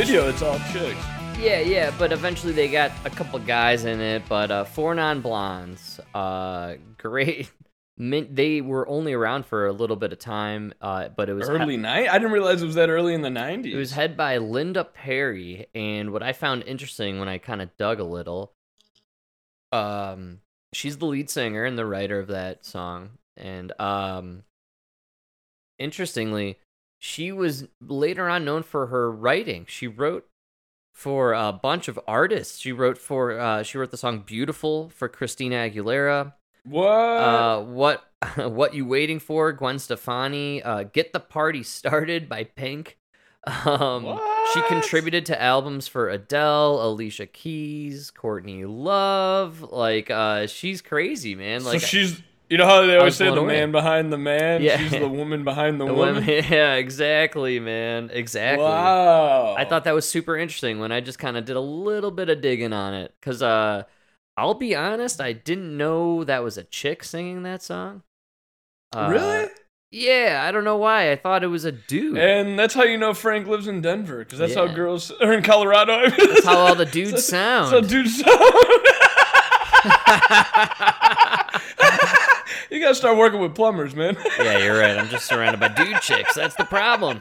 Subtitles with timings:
[0.00, 1.04] Video, it's all chicks.
[1.38, 4.22] Yeah, yeah, but eventually they got a couple guys in it.
[4.30, 7.52] But uh, four non blondes, uh, great.
[7.98, 11.48] Mint, they were only around for a little bit of time, uh, but it was
[11.48, 12.08] he- Early night?
[12.08, 13.74] I didn't realize it was that early in the 90s.
[13.74, 17.76] it was head by Linda Perry, and what I found interesting when I kind of
[17.76, 18.54] dug a little,
[19.70, 20.38] um,
[20.72, 24.44] she's the lead singer and the writer of that song, and um,
[25.78, 26.58] interestingly,
[27.00, 29.64] she was later on known for her writing.
[29.66, 30.28] She wrote
[30.92, 32.58] for a bunch of artists.
[32.58, 36.34] She wrote for uh, she wrote the song "Beautiful" for Christina Aguilera.
[36.64, 36.86] what?
[36.86, 38.04] Uh, what
[38.36, 39.50] what you waiting for?
[39.52, 40.62] Gwen Stefani.
[40.62, 42.98] Uh, Get the Party Started by Pink.
[43.64, 44.20] Um,
[44.52, 49.62] she contributed to albums for Adele, Alicia Keys, Courtney Love.
[49.62, 51.64] Like, uh, she's crazy, man.
[51.64, 53.54] Like, so she's, you know how they always say the away.
[53.54, 54.62] man behind the man?
[54.62, 54.76] Yeah.
[54.76, 56.16] She's the woman behind the, the woman?
[56.16, 58.64] women- yeah, exactly, man, exactly.
[58.64, 59.54] Wow.
[59.56, 62.28] I thought that was super interesting when I just kind of did a little bit
[62.28, 63.14] of digging on it.
[63.22, 63.84] Cause uh
[64.36, 68.02] I'll be honest, I didn't know that was a chick singing that song.
[68.94, 69.48] Uh, Really?
[69.92, 71.10] Yeah, I don't know why.
[71.10, 72.16] I thought it was a dude.
[72.16, 75.42] And that's how you know Frank lives in Denver, because that's how girls are in
[75.42, 76.08] Colorado.
[76.08, 78.28] That's how all the dudes That's how dudes sound.
[82.70, 84.16] you gotta start working with plumbers, man.
[84.38, 84.96] yeah, you're right.
[84.98, 86.34] I'm just surrounded by dude chicks.
[86.34, 87.20] That's the problem.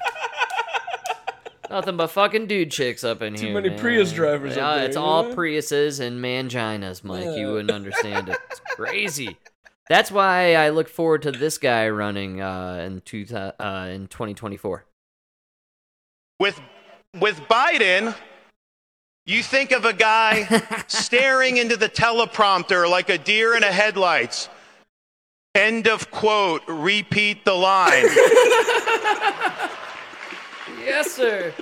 [1.69, 3.49] Nothing but fucking dude chicks up in Too here.
[3.49, 3.79] Too many man.
[3.79, 5.35] Prius drivers up Yeah, there, It's you all know?
[5.35, 7.38] Priuses and manginas, Mike.
[7.38, 8.38] You wouldn't understand it.
[8.49, 9.38] It's crazy.
[9.88, 14.85] That's why I look forward to this guy running uh, in two, uh, in 2024.
[16.39, 16.59] With
[17.19, 18.16] with Biden,
[19.29, 20.45] you think of a guy
[20.88, 24.50] staring into the teleprompter like a deer in a headlights.
[25.53, 26.63] End of quote.
[26.67, 28.06] Repeat the line.
[30.90, 31.53] Yes, sir.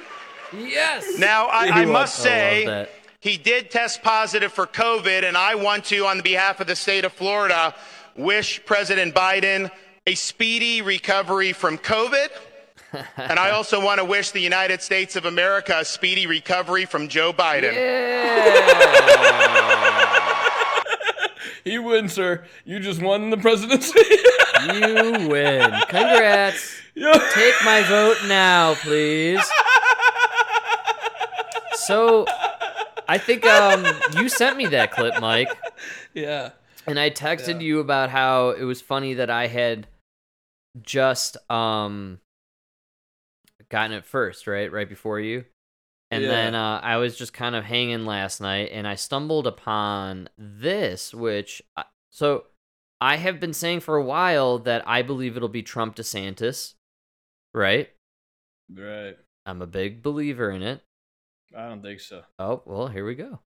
[0.56, 1.20] Yes.
[1.20, 2.88] Now, I, I must say,
[3.20, 7.04] he did test positive for COVID, and I want to, on behalf of the state
[7.04, 7.76] of Florida,
[8.16, 9.70] wish President Biden
[10.06, 12.30] a speedy recovery from COVID.
[12.94, 17.08] And I also want to wish the United States of America a speedy recovery from
[17.08, 17.74] Joe Biden.
[21.64, 22.44] he wins, sir.
[22.66, 24.00] You just won the presidency.
[24.74, 25.72] You win.
[25.88, 26.82] Congrats.
[26.96, 27.14] Yo.
[27.14, 29.40] Take my vote now, please.
[31.76, 32.26] So,
[33.08, 33.86] I think um,
[34.18, 35.56] you sent me that clip, Mike.
[36.16, 36.50] yeah.
[36.88, 39.88] And I texted you about how it was funny that I had
[40.82, 42.20] just um
[43.70, 44.72] gotten it first, right?
[44.72, 45.46] Right before you.
[46.12, 46.30] And Yeah.
[46.30, 51.14] then uh, I was just kind of hanging last night and I stumbled upon this,
[51.14, 52.46] which I- so
[53.02, 56.76] I have been saying for a while that I believe it'll be Trump DeSantis,
[57.54, 57.90] right?
[58.74, 59.18] Right.
[59.46, 60.82] I'm a big believer in it.
[61.56, 62.24] I don't think so.
[62.40, 63.40] Oh, well, here we go.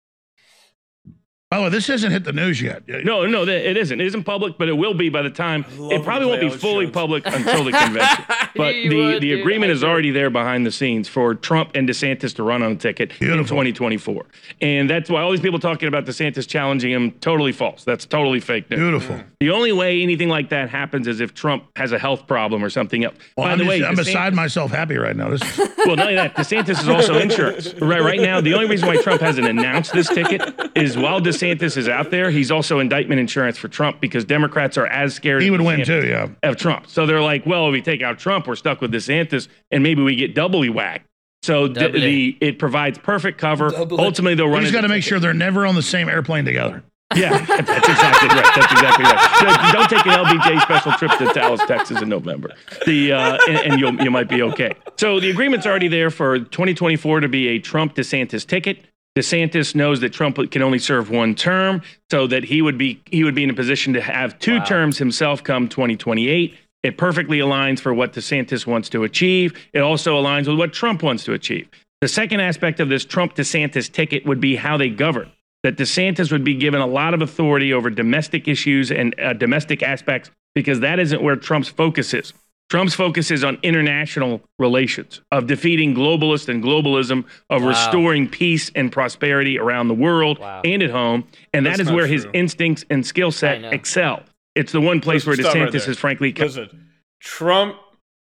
[1.53, 2.87] Oh, this hasn't hit the news yet.
[2.87, 3.99] No, no, it isn't.
[3.99, 5.65] It isn't public, but it will be by the time.
[5.91, 8.25] It probably won't be fully Alex public until the convention.
[8.53, 9.39] But the, would, the dude.
[9.39, 9.87] agreement I is do.
[9.87, 13.37] already there behind the scenes for Trump and DeSantis to run on a ticket in
[13.37, 14.25] 2024.
[14.59, 17.85] And that's why all these people talking about DeSantis challenging him totally false.
[17.85, 18.77] That's totally fake news.
[18.81, 19.21] Beautiful.
[19.39, 22.69] The only way anything like that happens is if Trump has a health problem or
[22.69, 23.15] something else.
[23.37, 25.29] Well, By I'm, the just- way, I'm DeSantis- beside myself happy right now.
[25.29, 27.73] This is, well, not only that, DeSantis is also insurance.
[27.75, 30.41] Right, right now, the only reason why Trump hasn't announced this ticket
[30.75, 34.87] is while DeSantis is out there, he's also indictment insurance for Trump because Democrats are
[34.87, 35.41] as scared.
[35.41, 36.29] he of would win too, yeah.
[36.43, 39.47] Of Trump, so they're like, well, if we take out Trump, we're stuck with DeSantis,
[39.71, 41.07] and maybe we get doubly whacked.
[41.43, 41.99] So d- Doubly.
[42.01, 43.71] the it provides perfect cover.
[43.71, 43.97] Doubly.
[43.97, 44.61] Ultimately, they'll run.
[44.61, 46.83] just it- got to make sure they're never on the same airplane together.
[47.13, 48.51] Yeah, that's exactly right.
[48.55, 49.71] That's exactly right.
[49.73, 52.51] Don't take an LBJ special trip to Dallas, Texas in November.
[52.85, 54.71] The uh, and, and you'll you might be okay.
[54.97, 58.85] So the agreement's already there for 2024 to be a Trump DeSantis ticket.
[59.17, 63.23] DeSantis knows that Trump can only serve one term, so that he would be he
[63.23, 66.55] would be in a position to have two terms himself come 2028.
[66.83, 69.53] It perfectly aligns for what DeSantis wants to achieve.
[69.73, 71.69] It also aligns with what Trump wants to achieve.
[71.99, 75.31] The second aspect of this Trump DeSantis ticket would be how they govern
[75.63, 79.83] that DeSantis would be given a lot of authority over domestic issues and uh, domestic
[79.83, 82.33] aspects because that isn't where Trump's focus is.
[82.71, 87.67] Trump's focus is on international relations, of defeating globalists and globalism, of Wow.
[87.67, 90.61] restoring peace and prosperity around the world Wow.
[90.63, 91.25] and at home.
[91.53, 94.23] And That's that is not where his instincts and skill set excel.
[94.55, 95.91] It's the one place Listen, where stop right DeSantis there.
[95.91, 96.31] is frankly.
[96.31, 96.87] Listen,
[97.19, 97.75] Trump,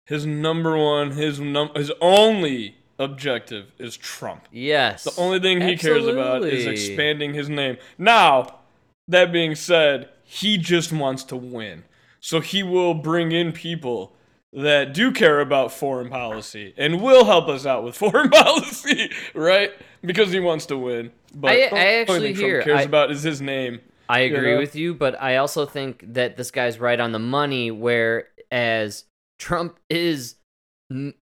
[0.08, 4.48] his number one, his num, his only objective is Trump.
[4.52, 5.04] Yes.
[5.04, 7.78] The only thing he cares about is expanding his name.
[8.00, 8.62] Now,
[9.08, 11.84] that being said, he just wants to win.
[12.20, 14.16] So he will bring in people
[14.54, 19.72] that do care about foreign policy and will help us out with foreign policy, right?
[20.04, 21.12] Because he wants to win.
[21.34, 23.80] But I- I actually hear- cares I- about is his name.
[24.10, 24.60] I You agree know?
[24.60, 27.72] with you, but I also think that this guy's right on the money.
[27.72, 29.06] Whereas
[29.40, 30.36] Trump is,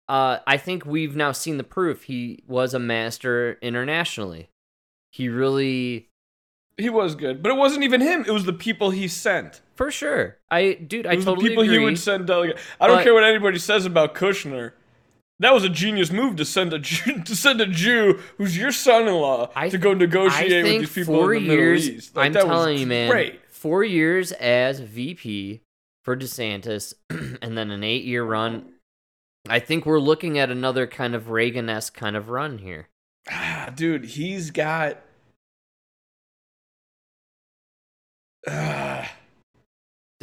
[0.10, 2.04] uh, I think we've now seen the proof.
[2.06, 4.50] He was a master internationally.
[5.12, 6.10] He really,
[6.78, 8.26] He was good, but it wasn't even him.
[8.28, 9.62] It was the people he sent.
[9.76, 10.38] For sure.
[10.52, 11.80] I, dude, I totally the people agree.
[11.80, 12.58] he would send delegate.
[12.80, 14.74] I don't But- care what anybody says about Kushner.
[15.40, 18.72] That was a genius move to send a Jew, to send a Jew who's your
[18.72, 21.86] son-in-law I- to go negotiate with these people four in the years.
[21.86, 22.16] Middle East.
[22.16, 23.10] Like, I'm telling you, man.
[23.10, 23.40] Great.
[23.50, 25.62] Four years as VP
[26.04, 26.94] for DeSantis,
[27.42, 28.74] and then an eight-year run.
[29.50, 32.90] I think we're looking at another kind of Reagan-esque kind of run here.
[33.32, 35.02] Ah, dude, he's got.
[38.48, 38.93] Ah,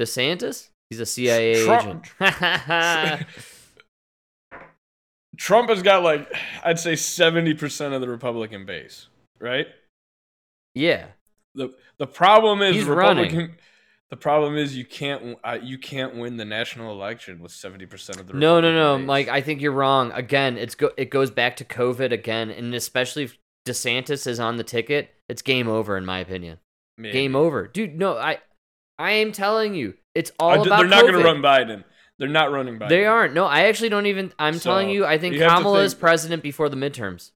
[0.00, 0.68] DeSantis?
[0.88, 2.06] He's a CIA Trump.
[2.20, 3.26] agent.
[5.36, 6.30] Trump has got like
[6.64, 9.06] I'd say seventy percent of the Republican base,
[9.40, 9.66] right?
[10.74, 11.06] yeah.
[11.54, 13.36] the The problem is He's Republican.
[13.36, 13.54] running.
[14.10, 18.18] The problem is you can't uh, you can't win the national election with seventy percent
[18.20, 19.06] of the No, no, Republican no, base.
[19.06, 19.28] Mike.
[19.28, 20.10] I think you're wrong.
[20.12, 20.90] Again, it's go.
[20.96, 25.42] It goes back to COVID again, and especially if DeSantis is on the ticket, it's
[25.42, 26.58] game over in my opinion.
[26.98, 27.12] Maybe.
[27.12, 27.96] Game over, dude.
[27.98, 28.38] No, I,
[29.00, 30.78] I am telling you, it's all about.
[30.78, 31.84] they're not going to run Biden.
[32.18, 32.90] They're not running Biden.
[32.90, 33.32] They aren't.
[33.32, 34.30] No, I actually don't even.
[34.38, 37.30] I'm telling you, I think you Kamala is president before the midterms.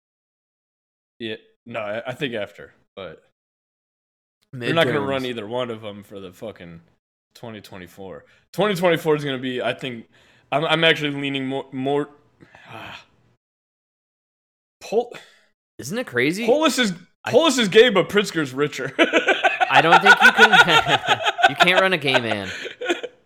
[1.18, 3.22] Yeah, no, I, I think after, but
[4.52, 6.82] they're not going to run either one of them for the fucking
[7.34, 8.24] 2024.
[8.52, 9.62] 2024 is going to be.
[9.62, 10.06] I think
[10.52, 12.10] I'm, I'm actually leaning more more.
[12.68, 13.02] Ah.
[14.82, 15.16] Pol-
[15.78, 16.44] Isn't it crazy?
[16.44, 16.92] Polis is
[17.24, 18.92] I- Polis is gay, but Pritzker's richer.
[18.98, 21.20] I don't think you can.
[21.48, 22.50] you can't run a gay man.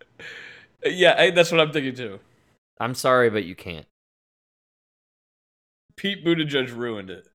[0.85, 2.19] yeah, I, that's what I'm thinking too.
[2.79, 3.85] I'm sorry, but you can't.
[5.95, 7.27] Pete Buttigieg ruined it.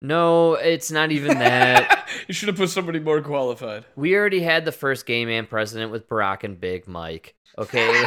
[0.00, 2.08] No, it's not even that.
[2.26, 3.84] you should have put somebody more qualified.
[3.94, 7.36] we already had the first gay man president with Barack and Big Mike.
[7.58, 7.88] Okay,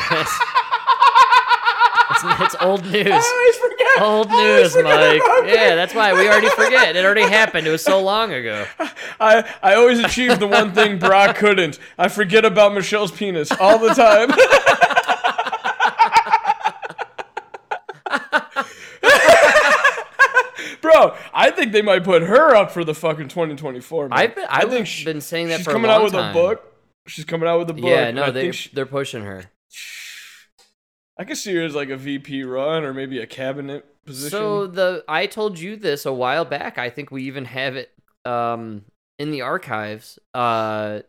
[2.42, 3.24] it's, old news.
[4.00, 5.22] Old oh, news, Mike.
[5.48, 6.96] Yeah, that's why we already forget.
[6.98, 7.66] It already happened.
[7.66, 8.66] It was so long ago.
[9.20, 11.80] I, I always achieve the one thing Barack couldn't.
[11.98, 14.32] I forget about Michelle's penis all the time.
[20.82, 24.10] Bro, I think they might put her up for the fucking 2024.
[24.10, 24.20] Man.
[24.20, 26.04] I've been, I I've think she- been saying that she's for coming a long out
[26.04, 26.32] with time.
[26.32, 26.74] a book.
[27.08, 27.86] She's coming out with a book.
[27.86, 29.46] Yeah, no, they she- they're pushing her.
[31.18, 34.32] I could see her as like a VP run or maybe a cabinet position.
[34.32, 36.78] So the I told you this a while back.
[36.78, 37.92] I think we even have it
[38.26, 38.84] um
[39.18, 40.20] in the archives.
[40.34, 41.02] Uh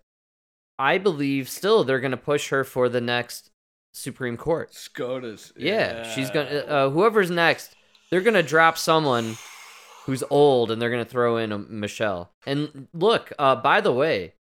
[0.78, 3.50] I believe still they're going to push her for the next
[3.94, 4.74] Supreme Court.
[4.74, 5.54] SCOTUS.
[5.56, 7.74] Yeah, she's going to uh, whoever's next,
[8.10, 9.36] they're going to drop someone
[10.04, 12.30] who's old and they're going to throw in a Michelle.
[12.46, 14.34] And look, uh by the way,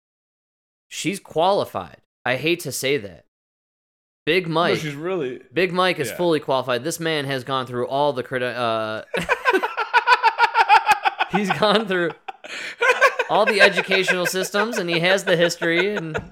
[0.90, 2.02] she's qualified.
[2.26, 3.25] I hate to say that.
[4.26, 4.80] Big No, Mike.
[4.80, 5.40] she's really.
[5.54, 6.16] Big Mike is Yeah.
[6.18, 6.84] fully qualified.
[6.84, 9.04] This man has gone through all the criti- uh
[11.38, 12.12] He's gone through
[13.30, 16.18] all the educational systems and he has the history and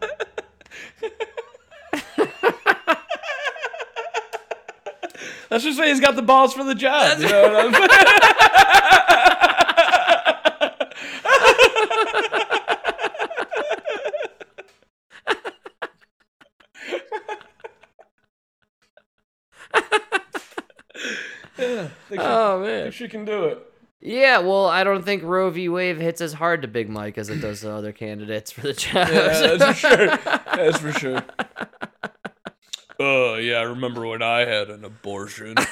[5.51, 7.19] Let's just say he's got the balls for the job.
[7.19, 7.89] You know what I'm saying?
[21.57, 22.91] yeah, think, she, Oh think man.
[22.91, 23.59] she can do it.
[24.01, 25.69] Yeah, well, I don't think Roe v.
[25.69, 28.73] Wade hits as hard to Big Mike as it does to other candidates for the
[28.73, 29.07] job.
[29.09, 30.07] Yeah, that's for sure.
[30.53, 31.23] That's for sure.
[32.99, 35.55] Oh, yeah, I remember when I had an abortion.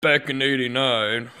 [0.00, 1.30] Back in 89.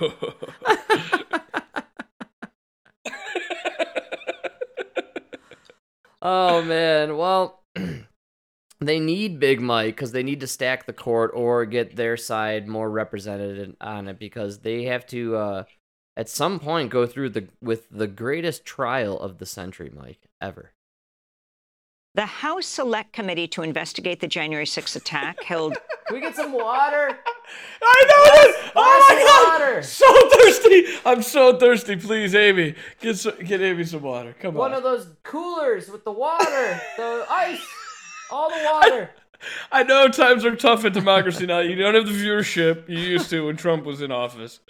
[6.24, 7.61] Oh man, well,
[8.88, 12.68] they need Big Mike because they need to stack the court or get their side
[12.68, 15.64] more represented on it because they have to, uh,
[16.16, 20.72] at some point, go through the with the greatest trial of the century, Mike, ever.
[22.14, 26.52] The House Select Committee to investigate the January 6th attack held Can we get some
[26.52, 27.18] water?
[27.82, 28.72] I know it!
[28.76, 29.60] Oh my god!
[29.60, 29.82] water.
[29.82, 30.84] So thirsty!
[31.06, 31.96] I'm so thirsty.
[31.96, 34.34] Please, Amy, get some, get Amy some water.
[34.40, 34.72] Come One on.
[34.72, 37.66] One of those coolers with the water, the ice,
[38.32, 39.10] all the water.
[39.72, 41.58] I know times are tough in democracy now.
[41.60, 44.60] You don't have the viewership you used to when Trump was in office.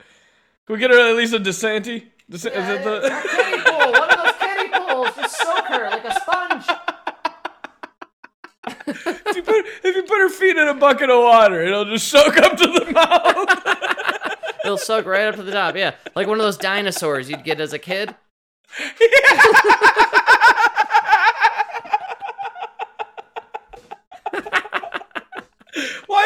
[0.67, 2.07] Can we get her at least a DeSanti?
[2.31, 3.01] DeSanti is it the?
[3.31, 6.65] kiddie pool, one of those kiddie pools, just soak her like a sponge.
[8.87, 11.63] If, you put, if you put her feet in a bucket of water.
[11.63, 14.37] It'll just soak up to the mouth.
[14.65, 15.77] It'll soak right up to the top.
[15.77, 18.15] Yeah, like one of those dinosaurs you'd get as a kid.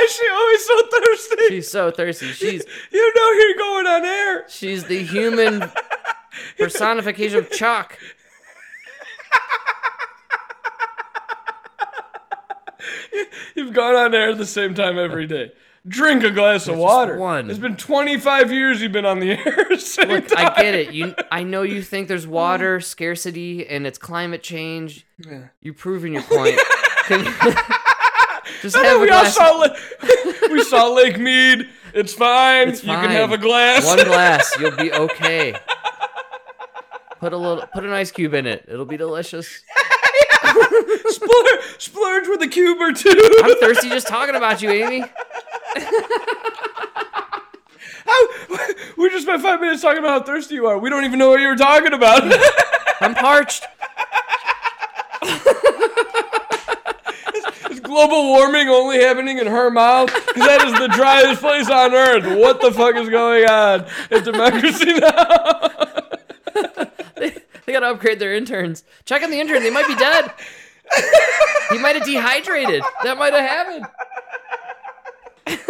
[0.07, 1.49] Why is she always so thirsty?
[1.49, 2.27] She's so thirsty.
[2.33, 4.45] She's you know you're going on air.
[4.49, 5.65] she's the human
[6.59, 7.99] personification of Chuck.
[13.57, 15.51] You've gone on air at the same time every day.
[15.89, 17.17] Drink a glass of water.
[17.17, 17.49] one.
[17.49, 19.67] It's been 25 years you've been on the air.
[20.09, 20.53] Look, time.
[20.57, 20.93] I get it.
[20.93, 25.07] You, I know you think there's water scarcity and it's climate change.
[25.19, 25.49] Yeah.
[25.61, 26.59] You've proven your point.
[28.73, 29.35] Just have a we all glass.
[29.35, 29.77] saw La-
[30.53, 31.69] we saw Lake Mead.
[31.95, 32.69] It's fine.
[32.71, 33.87] It's You can have a glass.
[33.87, 35.55] One glass, you'll be okay.
[37.21, 38.65] Put a little, put an ice cube in it.
[38.69, 39.47] It'll be delicious.
[41.07, 43.41] splurge, splurge with a cube or two.
[43.45, 45.05] I'm thirsty just talking about you, Amy.
[48.05, 48.29] How-
[48.97, 50.79] we just spent five minutes talking about how thirsty you are.
[50.79, 52.23] We don't even know what you were talking about.
[53.01, 53.65] I'm parched.
[57.71, 60.13] Is global warming only happening in her mouth?
[60.13, 62.27] Because that is the driest place on earth.
[62.39, 65.71] What the fuck is going on in democracy now?
[67.67, 68.85] They gotta upgrade their interns.
[69.07, 69.65] Check on the intern.
[69.65, 70.33] They might be dead.
[71.71, 72.81] He might have dehydrated.
[73.03, 73.87] That might have happened.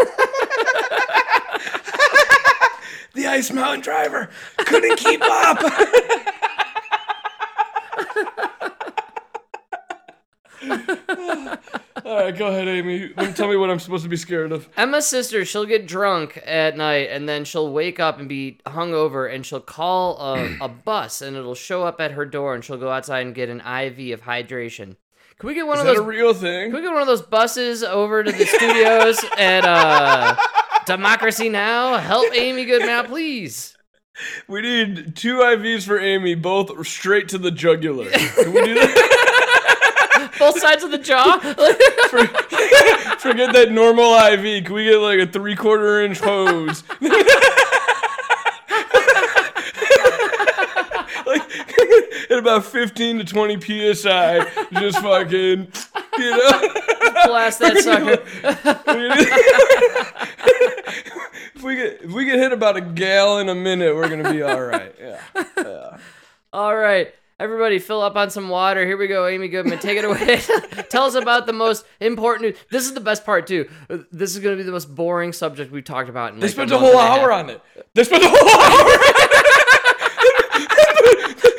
[3.15, 5.59] The Ice Mountain driver couldn't keep up.
[12.05, 13.09] All right, go ahead, Amy.
[13.35, 14.69] Tell me what I'm supposed to be scared of.
[14.77, 19.33] Emma's sister, she'll get drunk at night and then she'll wake up and be hungover
[19.33, 22.77] and she'll call a, a bus and it'll show up at her door and she'll
[22.79, 24.97] go outside and get an IV of hydration.
[25.39, 26.05] Can we get one Is of that those?
[26.05, 26.71] a real thing?
[26.71, 30.37] Can we get one of those buses over to the studios at uh,
[30.87, 31.99] Democracy Now?
[31.99, 33.77] Help Amy Goodman please.
[34.49, 38.09] We need two IVs for Amy, both straight to the jugular.
[38.11, 39.13] Can we do that?
[40.47, 41.39] Both sides of the jaw.
[43.19, 44.65] Forget that normal IV.
[44.65, 46.85] Can we get like a three quarter inch hose?
[51.27, 51.43] like
[52.31, 54.39] at about 15 to 20 psi,
[54.75, 55.67] just fucking,
[56.17, 56.69] you know.
[57.25, 58.23] Blast that sucker.
[61.57, 64.43] if we get if we get hit about a gallon a minute, we're gonna be
[64.43, 64.95] all right.
[65.01, 65.99] Yeah.
[66.53, 67.13] All right.
[67.39, 68.87] Everybody, fill up on some water.
[68.87, 69.79] Here we go, Amy Goodman.
[69.79, 70.39] Take it away.
[70.89, 72.59] Tell us about the most important news.
[72.71, 73.69] This is the best part, too.
[74.11, 76.33] This is going to be the most boring subject we've talked about.
[76.33, 77.61] In They like spent a a whole hour on it.
[77.93, 78.81] They spent a whole hour.
[78.81, 79.01] On it.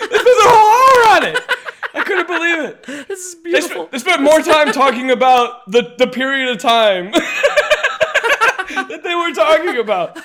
[0.09, 1.37] They spent a whole hour on it.
[1.93, 2.83] I couldn't believe it.
[3.07, 3.69] This is They beautiful.
[3.69, 9.31] spent, they spent more time talking about the, the period of time that they were
[9.31, 10.17] talking about.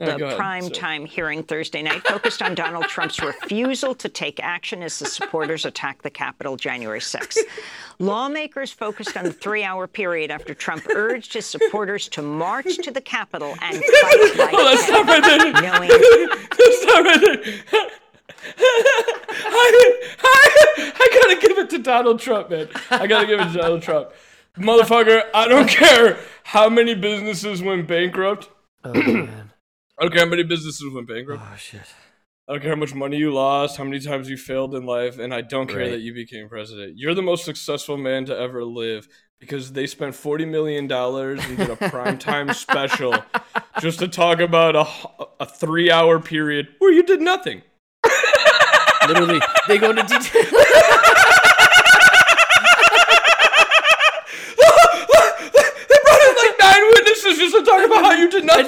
[0.00, 0.36] The go ahead.
[0.38, 0.74] prime Sorry.
[0.74, 5.64] time hearing Thursday night focused on Donald Trump's refusal to take action as the supporters
[5.66, 7.36] attacked the Capitol January 6th.
[7.98, 12.90] Lawmakers focused on the three hour period after Trump urged his supporters to march to
[12.90, 15.52] the Capitol and fight like Oh, let's stop right there.
[15.60, 17.90] knowing Let's stop right there.
[18.58, 22.68] I, I, I gotta give it to Donald Trump, man.
[22.90, 24.10] I gotta give it to Donald Trump.
[24.56, 28.48] Motherfucker, I don't care how many businesses went bankrupt.
[28.84, 29.49] oh, man.
[30.00, 31.42] I don't care how many businesses went bankrupt.
[31.44, 31.82] Oh, shit.
[32.48, 35.18] I don't care how much money you lost, how many times you failed in life,
[35.18, 35.90] and I don't care Right.
[35.90, 36.94] that you became president.
[36.96, 39.06] You're the most successful man to ever live
[39.38, 43.14] because they spent $40 million and did a primetime special
[43.80, 44.86] just to talk about a,
[45.38, 47.62] a three hour period where you did nothing.
[49.06, 50.44] Literally, they go into detail.
[54.60, 58.62] they brought in like nine witnesses just to talk about how you did I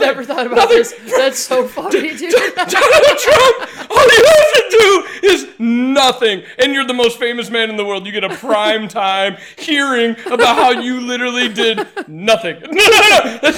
[0.46, 0.76] about Nothing.
[0.78, 0.94] this.
[1.16, 2.32] That's so funny, dude.
[2.32, 6.42] Donald Trump, all you have to do is nothing.
[6.58, 8.06] And you're the most famous man in the world.
[8.06, 12.56] You get a prime time hearing about how you literally did nothing.
[12.72, 13.52] No, no, no.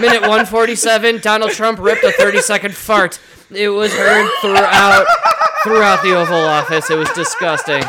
[0.00, 3.20] Minute 147, Donald Trump ripped a 30 second fart.
[3.50, 5.06] It was heard throughout
[5.62, 6.90] throughout the Oval Office.
[6.90, 7.82] It was disgusting.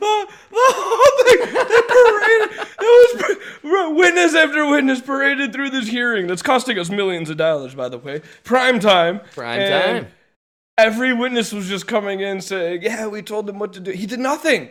[0.00, 0.26] Ah,
[0.60, 2.68] Oh, the, the whole thing, they paraded.
[2.80, 7.74] It was witness after witness paraded through this hearing that's costing us millions of dollars,
[7.74, 8.22] by the way.
[8.44, 9.20] Prime time.
[9.34, 10.12] Prime And time.
[10.78, 13.90] Every witness was just coming in saying, "Yeah, we told him what to do.
[13.90, 14.70] He did nothing."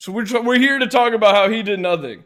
[0.00, 2.24] So we're we're here to talk about how he did nothing.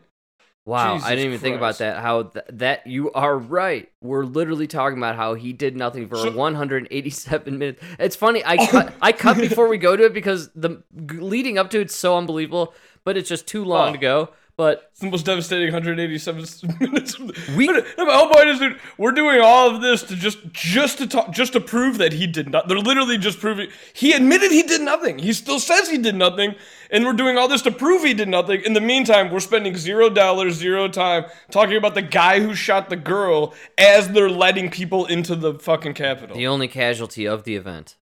[0.66, 2.00] Wow, Jesus I didn't even think about that.
[2.00, 3.90] How th- that you are right.
[4.00, 7.82] We're literally talking about how he did nothing for So- 187 minutes.
[7.98, 8.42] It's funny.
[8.44, 8.66] I oh.
[8.68, 12.16] cut, I cut before we go to it because the leading up to it's so
[12.16, 12.72] unbelievable,
[13.04, 13.92] but it's just too long Oh.
[13.92, 14.28] to go.
[14.56, 16.44] But It's the most devastating 187
[16.80, 17.18] minutes.
[17.18, 18.60] We- But, no, my whole point is
[18.96, 22.28] we're doing all of this to just just to talk, just to prove that he
[22.28, 22.68] did not.
[22.68, 25.18] They're literally just proving he admitted he did nothing.
[25.18, 26.54] He still says he did nothing,
[26.94, 28.62] and we're doing all this to prove he did nothing.
[28.62, 32.88] In the meantime, we're spending zero dollars, zero time talking about the guy who shot
[32.88, 36.36] the girl as they're letting people into the fucking Capitol.
[36.36, 37.96] the only casualty of the event.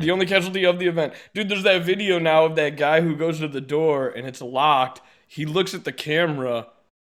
[0.00, 1.14] The only casualty of the event.
[1.34, 4.42] Dude, there's that video now of that guy who goes to the door and it's
[4.42, 5.00] locked.
[5.28, 6.66] He looks at the camera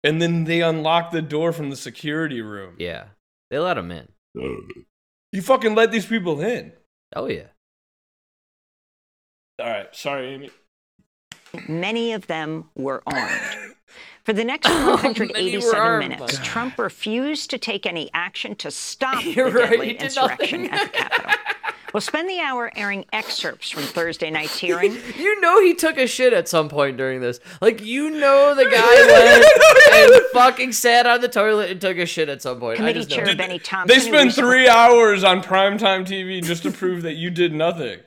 [0.01, 2.75] and then they unlock the door from the security room.
[2.77, 3.05] yeah,
[3.49, 4.07] they let him in.
[5.31, 6.71] You fucking let these people in.
[7.15, 7.47] Oh yeah.
[9.59, 10.49] All right, sorry, Amy.
[11.67, 13.31] Many of them were armed.
[14.23, 18.53] For the next oh, Many 187 armed, minutes, my Trump refused to take any action
[18.57, 21.33] to stop the You're right, deadly he insurrection at the Capitol.
[21.93, 24.95] We'll spend the hour airing excerpts from Thursday night's hearing.
[25.17, 27.39] You know he took a shit at some point during this.
[27.61, 32.05] Like you know the guy went and fucking sat on the toilet and took a
[32.05, 32.75] shit at some point.
[32.75, 33.25] I Committee just know.
[33.25, 33.97] Chair Benny Thompson.
[33.97, 38.01] They who spend three hours on primetime TV just to prove that you did nothing.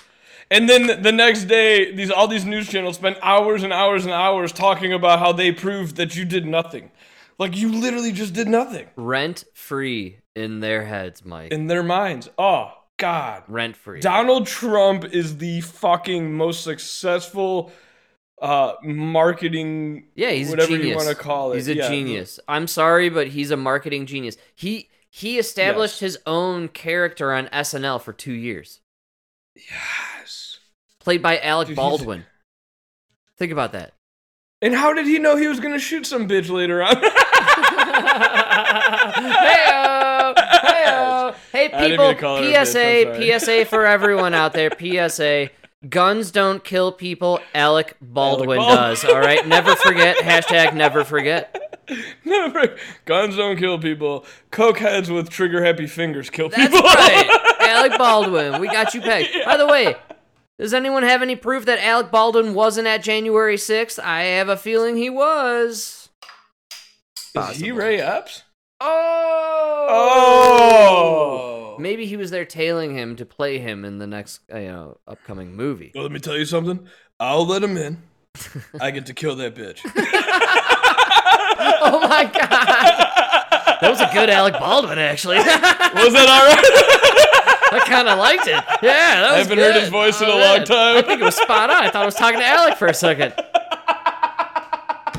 [0.53, 4.13] And then the next day, these all these news channels spend hours and hours and
[4.13, 6.91] hours talking about how they proved that you did nothing.
[7.39, 11.51] Like you literally just did nothing rent free in their heads, Mike.
[11.53, 12.29] in their minds.
[12.39, 13.43] Oh God.
[13.49, 14.01] rent free.
[14.01, 17.73] Donald Trump is the fucking most successful
[18.41, 20.89] uh marketing Yeah, he's whatever a genius.
[20.91, 21.57] you want to call it.
[21.57, 21.89] He's a Yeah.
[21.89, 22.39] genius.
[22.47, 24.37] I'm sorry, but he's a marketing genius.
[24.55, 28.81] He he established his own character on SNL for two years,
[29.55, 30.42] Yes.
[31.03, 32.25] Played by Alec Dude, he's- Baldwin.
[33.39, 33.93] Think about that.
[34.61, 36.95] And how did he know he was gonna shoot some bitch later on?
[39.03, 41.35] Heyo, heyo.
[41.53, 43.41] Hey people, to call her a bitch, PSA.
[43.41, 44.71] PSA for everyone out there.
[44.79, 45.51] PSA.
[45.89, 47.41] Guns don't kill people.
[47.55, 48.77] Alec Baldwin Baldwin.
[48.77, 49.05] does.
[49.05, 49.47] All right.
[49.47, 50.17] Never forget.
[50.19, 51.59] Hashtag never forget.
[52.25, 52.77] Never.
[53.05, 54.25] Guns don't kill people.
[54.53, 56.81] Coke heads with trigger happy fingers kill That's people.
[56.81, 57.57] right.
[57.61, 58.61] Alec Baldwin.
[58.61, 59.31] We got you pegged.
[59.45, 59.97] By the way,
[60.63, 63.99] does anyone have any proof that Alec Baldwin wasn't at January 6th?
[63.99, 66.09] I have a feeling he was.
[67.35, 68.45] Is he Ray Epps?
[68.81, 69.87] Oh.
[71.75, 71.77] Oh.
[71.81, 74.99] Maybe he was there tailing him to play him in the next, uh, you know,
[75.09, 75.91] upcoming movie.
[75.97, 76.87] Well, let me tell you something.
[77.19, 78.01] I'll let him in.
[78.81, 79.81] I get to kill that bitch.
[81.85, 83.09] Oh my god.
[83.83, 85.39] That was a good Alec Baldwin, actually.
[85.39, 87.29] Was that all right?
[87.73, 88.53] I kind of liked it.
[88.83, 90.97] Yeah, that was I haven't heard his voice in a long time.
[90.99, 91.85] I think it was spot on.
[91.85, 93.35] I thought I was talking to Alec for a second.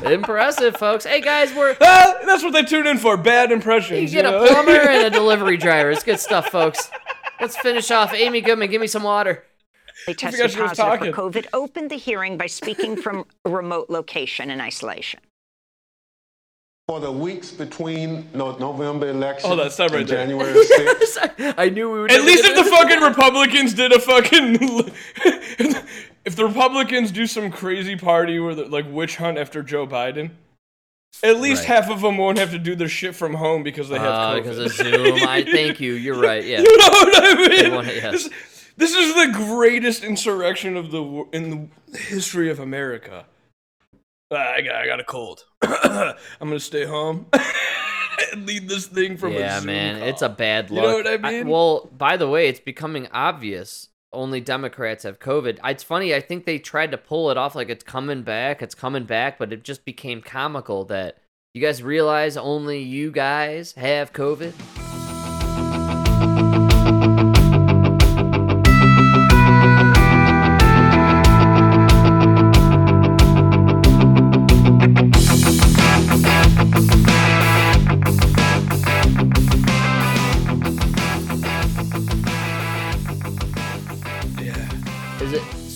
[0.04, 1.04] Impressive, folks.
[1.06, 3.16] Hey guys, we're Ah, that's what they tune in for.
[3.16, 4.12] Bad impressions.
[4.12, 4.46] you get a know?
[4.46, 5.90] plumber and a delivery driver.
[5.90, 6.90] It's good stuff, folks.
[7.40, 8.12] Let's finish off.
[8.12, 9.44] Amy Goodman, give me some water.
[10.06, 11.42] They forgot tested she was positive for talking.
[11.42, 15.20] COVID, opened the hearing by speaking from a remote location in isolation.
[16.88, 20.18] For the weeks between no, November election Oh, that's not right and there.
[20.26, 22.12] January 6th, I knew we would.
[22.12, 24.58] At least if the fucking Republicans did a fucking.
[26.26, 30.32] if the Republicans do some crazy party where the, like witch hunt after Joe Biden,
[31.22, 31.68] at least Right.
[31.82, 34.34] half of them won't have to do their shit from home because they have Uh,
[34.34, 34.42] COVID.
[34.42, 35.26] because of Zoom.
[35.26, 35.94] I thank you.
[35.94, 36.44] You're right.
[36.44, 36.58] Yeah.
[36.60, 37.72] You know what I mean?
[37.72, 38.10] won't- yeah.
[38.10, 38.28] this,
[38.76, 43.24] this is the greatest insurrection of the in the history of America.
[44.30, 45.44] Ah, I got I got a cold.
[45.62, 47.26] I'm gonna stay home
[48.32, 50.08] and lead this thing from a yeah, man, call.
[50.08, 51.48] it's a bad You know what I mean?
[51.48, 53.88] well, by the way, it's becoming obvious.
[54.12, 55.58] Only Democrats have COVID.
[55.64, 56.14] It's funny.
[56.14, 58.62] I think they tried to pull it off like it's coming back.
[58.62, 61.18] It's coming back, but it just became comical that
[61.52, 64.93] you guys realize only you guys have COVID.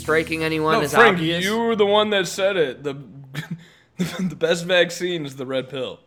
[0.09, 1.44] Striking anyone No, as Frank, obvious?
[1.44, 2.83] you were the one that said it.
[2.83, 2.94] The
[3.99, 6.01] the best vaccine is the red pill.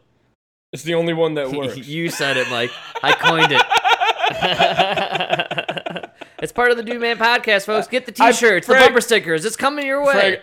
[0.74, 1.78] It's the only one that works.
[1.78, 2.72] you said it, Mike.
[3.04, 3.62] I coined it.
[6.42, 7.88] it's part of the Dude Man podcast, folks.
[7.88, 9.46] Get the I- t-shirts, the bumper stickers.
[9.46, 10.14] It's coming your way.
[10.14, 10.40] Frank,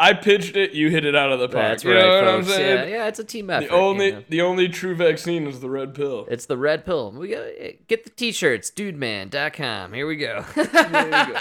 [0.00, 0.72] I pitched it.
[0.72, 1.62] You hit it out of the park.
[1.62, 2.46] That's you right, know what folks.
[2.48, 2.88] I'm saying?
[2.88, 3.68] Yeah, yeah, it's a team effort.
[3.68, 4.24] The only you know.
[4.30, 6.26] the only true vaccine is the red pill.
[6.30, 7.12] It's the red pill.
[7.12, 7.44] We got
[7.86, 9.92] get the t-shirts, dudeman.com.
[9.92, 10.44] Here we go.
[10.70, 11.38] There you go.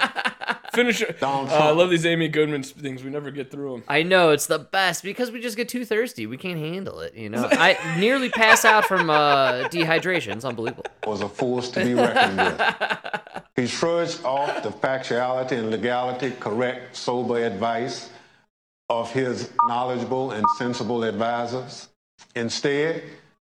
[0.73, 1.01] Finish.
[1.01, 1.21] it.
[1.23, 3.03] Uh, I love these Amy Goodman things.
[3.03, 3.83] We never get through them.
[3.87, 6.27] I know it's the best because we just get too thirsty.
[6.27, 7.15] We can't handle it.
[7.15, 10.35] You know, I nearly pass out from uh, dehydration.
[10.35, 10.85] It's unbelievable.
[11.07, 12.61] was a force to be reckoned with.
[13.55, 18.09] He shrugs off the factuality and legality, correct, sober advice
[18.89, 21.89] of his knowledgeable and sensible advisors.
[22.35, 23.03] Instead,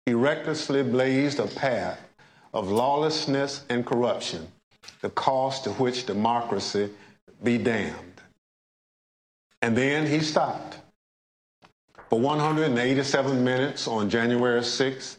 [0.05, 1.99] he recklessly blazed a path
[2.53, 4.47] of lawlessness and corruption,
[5.01, 6.89] the cost to which democracy
[7.43, 8.21] be damned.
[9.61, 10.77] And then he stopped.
[12.09, 15.17] For 187 minutes on January 6th,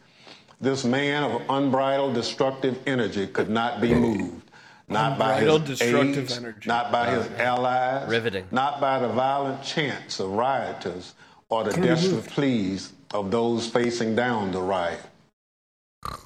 [0.61, 4.51] this man of unbridled destructive energy could not be moved.
[4.89, 6.69] Not by his Unbridled destructive aides, energy.
[6.69, 8.45] not by his allies, Riveting.
[8.51, 11.15] not by the violent chants of rioters
[11.49, 15.01] or the desperate pleas of those facing down the riot.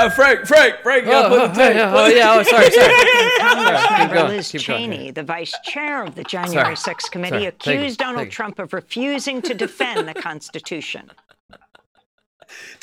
[0.00, 2.94] Uh, Frank, Frank, Frank, you gotta Oh, play oh, yeah, oh, yeah, oh, sorry, sorry.
[3.40, 3.82] Congress
[4.22, 6.94] Keep Liz keep going, Cheney, the vice chair of the January Sorry.
[6.94, 7.46] 6th committee, Sorry.
[7.46, 8.30] Accused Donald Thank you.
[8.30, 11.10] Trump of refusing to defend the Constitution.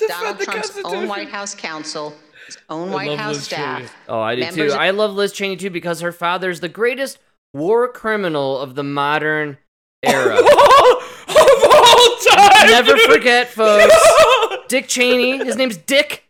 [0.09, 0.97] Donald the Trump's Constitution.
[1.03, 2.13] own White House counsel,
[2.45, 3.85] his own I White House Liz Cheney.
[3.85, 3.95] staff.
[4.07, 4.79] Oh, I do members too.
[4.79, 7.19] I love Liz Cheney too because her father's the greatest
[7.53, 9.57] war criminal of the modern
[10.03, 10.35] era.
[10.37, 12.69] of all time.
[12.69, 13.11] Never dude.
[13.11, 13.95] forget, folks.
[14.67, 15.43] Dick Cheney.
[15.43, 16.23] His name's Dick.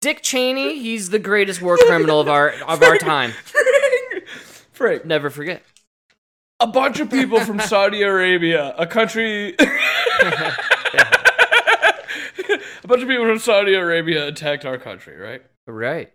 [0.00, 0.78] Dick Cheney.
[0.78, 3.30] He's the greatest war criminal of our of our time.
[3.32, 4.26] Frank,
[4.72, 5.62] Frank, Never forget.
[6.60, 9.54] a bunch of people from Saudi Arabia, a country.
[9.58, 9.66] a
[12.86, 15.42] bunch of people from Saudi Arabia attacked our country, right?
[15.66, 16.12] Right.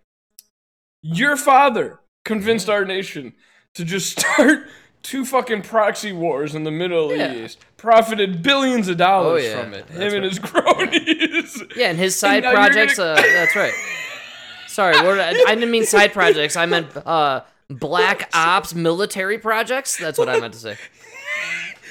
[1.02, 3.32] Your father convinced our nation
[3.74, 4.68] to just start
[5.02, 7.32] two fucking proxy wars in the Middle Yeah.
[7.34, 9.62] East, profited billions of dollars Oh, yeah.
[9.62, 9.88] from it.
[9.88, 10.30] Him That's and right.
[10.30, 10.38] his
[11.58, 11.62] cronies.
[11.76, 12.96] Yeah, and his side you're projects.
[12.98, 13.72] gonna- Uh, that's right.
[14.68, 16.54] Sorry, what I, I didn't mean side projects.
[16.56, 19.96] I meant uh, black ops military projects.
[19.96, 20.76] That's what I meant to say.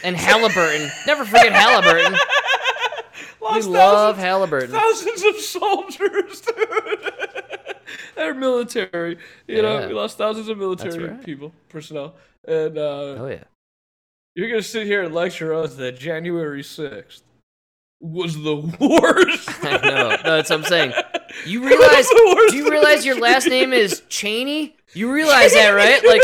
[0.01, 0.89] And Halliburton.
[1.05, 2.15] Never forget Halliburton.
[3.41, 4.71] We Lost love thousands- Halliburton.
[4.71, 7.13] Thousands of soldiers, dude.
[8.15, 9.17] They're military.
[9.47, 11.23] You know, we lost thousands of military right.
[11.23, 12.15] people, personnel.
[12.47, 12.81] And uh,
[13.17, 13.43] Oh yeah.
[14.35, 17.21] you're going to sit here and lecture us that January 6th
[18.01, 19.49] was the worst.
[19.63, 20.17] I know.
[20.23, 20.93] That's what I'm saying.
[21.45, 22.07] You realize?
[22.49, 24.75] Do you realize your last name is Cheney?
[24.93, 26.03] You realize that, right?
[26.03, 26.21] Like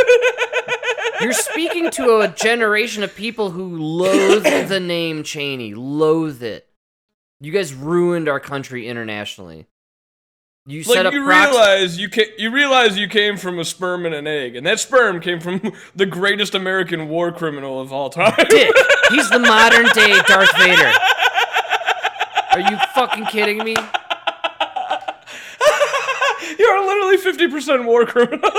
[1.21, 6.67] you're speaking to a generation of people who loathe the name Cheney, loathe it.
[7.41, 9.67] You guys ruined our country internationally.
[10.67, 13.65] You set like up you prox- realize you ca- you realize you came from a
[13.65, 15.61] sperm and an egg, and that sperm came from
[15.95, 18.33] the greatest American war criminal of all time.
[18.49, 18.75] Dick.
[19.09, 20.91] He's the modern day Darth Vader.
[22.53, 23.75] Are you fucking kidding me?
[26.57, 28.49] You're literally fifty percent war criminal.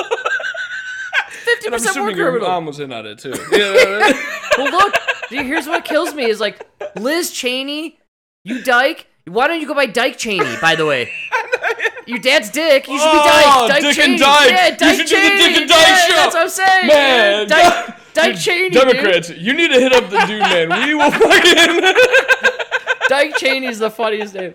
[1.30, 2.48] Fifty percent war assuming your criminal.
[2.50, 3.34] mom was in on it too.
[3.50, 4.12] Yeah.
[4.58, 4.94] Well, look,
[5.28, 6.62] here's what kills me is like
[6.96, 7.98] Liz Cheney,
[8.46, 9.06] you dyke.
[9.26, 10.56] Why don't you go by Dyke Cheney?
[10.61, 11.11] By the way,
[12.06, 12.87] your dad's Dick.
[12.87, 13.68] You should be Oh, Dyke.
[13.68, 14.18] Dyke Dick and Cheney.
[14.18, 14.50] Dyke.
[14.50, 15.38] Yeah, You Dyke should do the Cheney.
[15.48, 16.14] Dick and Dyke yeah, show.
[16.14, 16.87] That's what I'm saying.
[16.87, 17.48] Man, dude.
[17.48, 18.70] Dyke, Dyke Dude, Cheney.
[18.70, 18.82] dude.
[18.88, 20.68] Democrats, you need to hit up the dude, man.
[20.87, 21.80] We will fucking.
[23.09, 24.54] Dyke Cheney's the funniest name.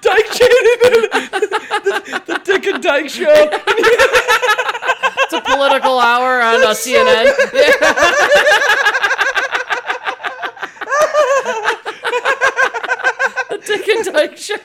[0.00, 1.10] Dyke Cheney, dude.
[1.12, 3.50] The, the Dick and Dyke show.
[5.18, 7.24] It's a political hour on uh, CNN.
[7.52, 9.15] the
[13.66, 14.56] Dick and Dyke show.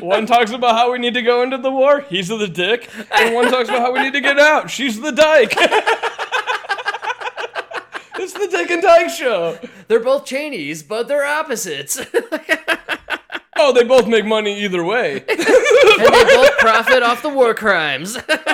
[0.00, 2.00] One talks about how we need to go into the war.
[2.00, 2.88] He's the Dick.
[3.10, 4.70] And one talks about how we need to get out.
[4.70, 5.52] She's the Dyke.
[8.18, 9.58] it's the Dick and Dyke show.
[9.88, 12.00] They're both Cheneys, but they're opposites.
[13.66, 15.24] Oh, they both make money either way.
[15.28, 18.16] and they both profit off the war crimes.
[18.16, 18.22] Oh,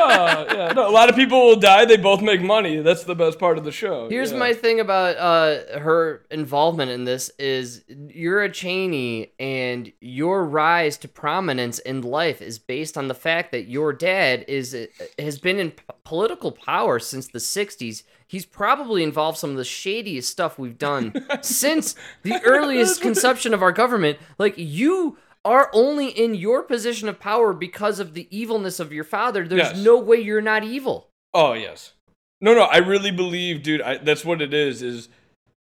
[0.51, 0.73] yeah.
[0.75, 1.85] No, a lot of people will die.
[1.85, 2.79] They both make money.
[2.79, 4.09] That's the best part of the show.
[4.09, 4.39] Here's yeah.
[4.39, 10.97] my thing about uh, her involvement in this is you're a Cheney and your rise
[10.99, 14.75] to prominence in life is based on the fact that your dad is
[15.19, 18.03] has been in p- political power since the 60s.
[18.33, 23.63] He's probably involved some of the shadiest stuff we've done since the earliest conception of
[23.63, 24.19] our government.
[24.39, 29.05] Like you are only in your position of power because of the evilness of your
[29.05, 29.47] father.
[29.47, 29.85] There's Yes.
[29.85, 31.11] no way you're not evil.
[31.35, 31.93] Oh yes.
[32.41, 32.63] No, no.
[32.63, 33.83] I really believe, dude.
[33.83, 34.81] I, that's what it is.
[34.81, 35.11] Is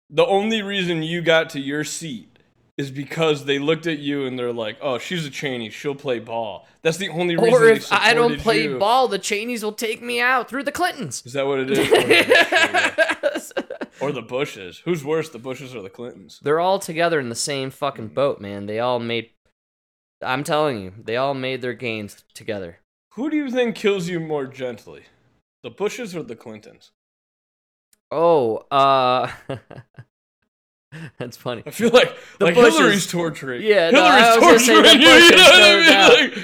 [0.10, 2.29] the only reason you got to your seat
[2.80, 5.70] is because they looked at you and they're like, "Oh, she's a Cheney.
[5.70, 7.54] She'll play ball." That's the only reason.
[7.54, 8.80] Or if I don't play you.
[8.80, 11.22] ball, the Cheneys will take me out through the Clintons.
[11.26, 13.54] Is that what it is?
[14.00, 14.82] or the Bushes?
[14.86, 16.39] Who's worse, the Bushes or the Clintons?
[16.42, 18.65] They're all together in the same fucking boat, man.
[18.65, 19.32] They all made
[20.22, 22.80] I'm telling you, they all made their gains together.
[23.13, 25.04] Who do you think kills you more gently,
[25.63, 26.92] the Bushes or the Clintons?
[28.12, 29.32] Oh, uh,
[31.17, 31.63] that's funny.
[31.65, 33.62] I feel like The like Bushes- Hillary's torturing.
[33.63, 35.08] Yeah, no, Hillary's I was gonna say the torturing you.
[35.10, 36.34] You know what I mean?
[36.34, 36.43] Like,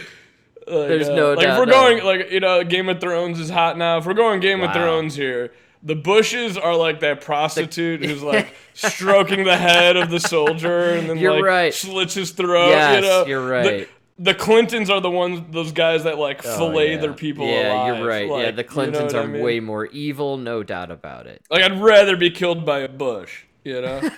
[0.68, 1.72] like, There's uh, no like doubt, If we're no.
[1.72, 3.98] going like you know, Game of Thrones is hot now.
[4.00, 5.54] If we're going Game of Thrones here,
[5.84, 11.08] the Bushes are like that prostitute who's like stroking the head of the soldier and
[11.10, 11.74] then You're like right.
[11.74, 12.70] slits his throat.
[12.70, 13.26] Yes, you know?
[13.28, 13.88] you're right.
[14.18, 16.98] The, Clintons are the ones, those guys that like Oh, fillet yeah.
[17.02, 17.98] their people Yeah, alive.
[18.00, 18.26] you're right.
[18.28, 19.44] yeah, Like, the you know Clintons I are mean?
[19.44, 21.42] way more evil, no doubt about it.
[21.52, 24.02] Like I'd rather be killed by a bush, you know.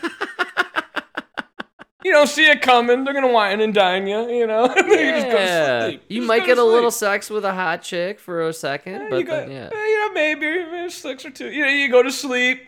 [2.03, 3.03] you don't see it coming.
[3.03, 4.65] They're gonna wine and dine you, you know.
[4.65, 6.03] and then you just go to Yeah, sleep.
[6.09, 8.93] you Just might go get a little sex with a hot chick for a second,
[8.93, 9.69] Yeah, but you, got, then, yeah.
[9.73, 11.49] eh, you know, maybe, maybe six or two.
[11.51, 12.61] You know, you go to sleep,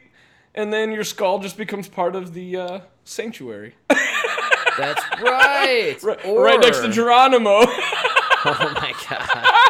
[0.55, 3.75] and then your skull just becomes part of the uh, sanctuary,
[4.77, 5.97] That's right.
[6.03, 7.61] right, Or- right next to Geronimo.
[8.45, 9.68] Oh my god.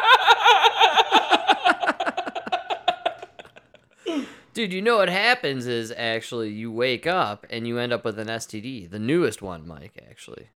[4.52, 8.18] Dude, you know what happens is actually you wake up and you end up with
[8.18, 10.48] an STD, the newest one, Mike, actually.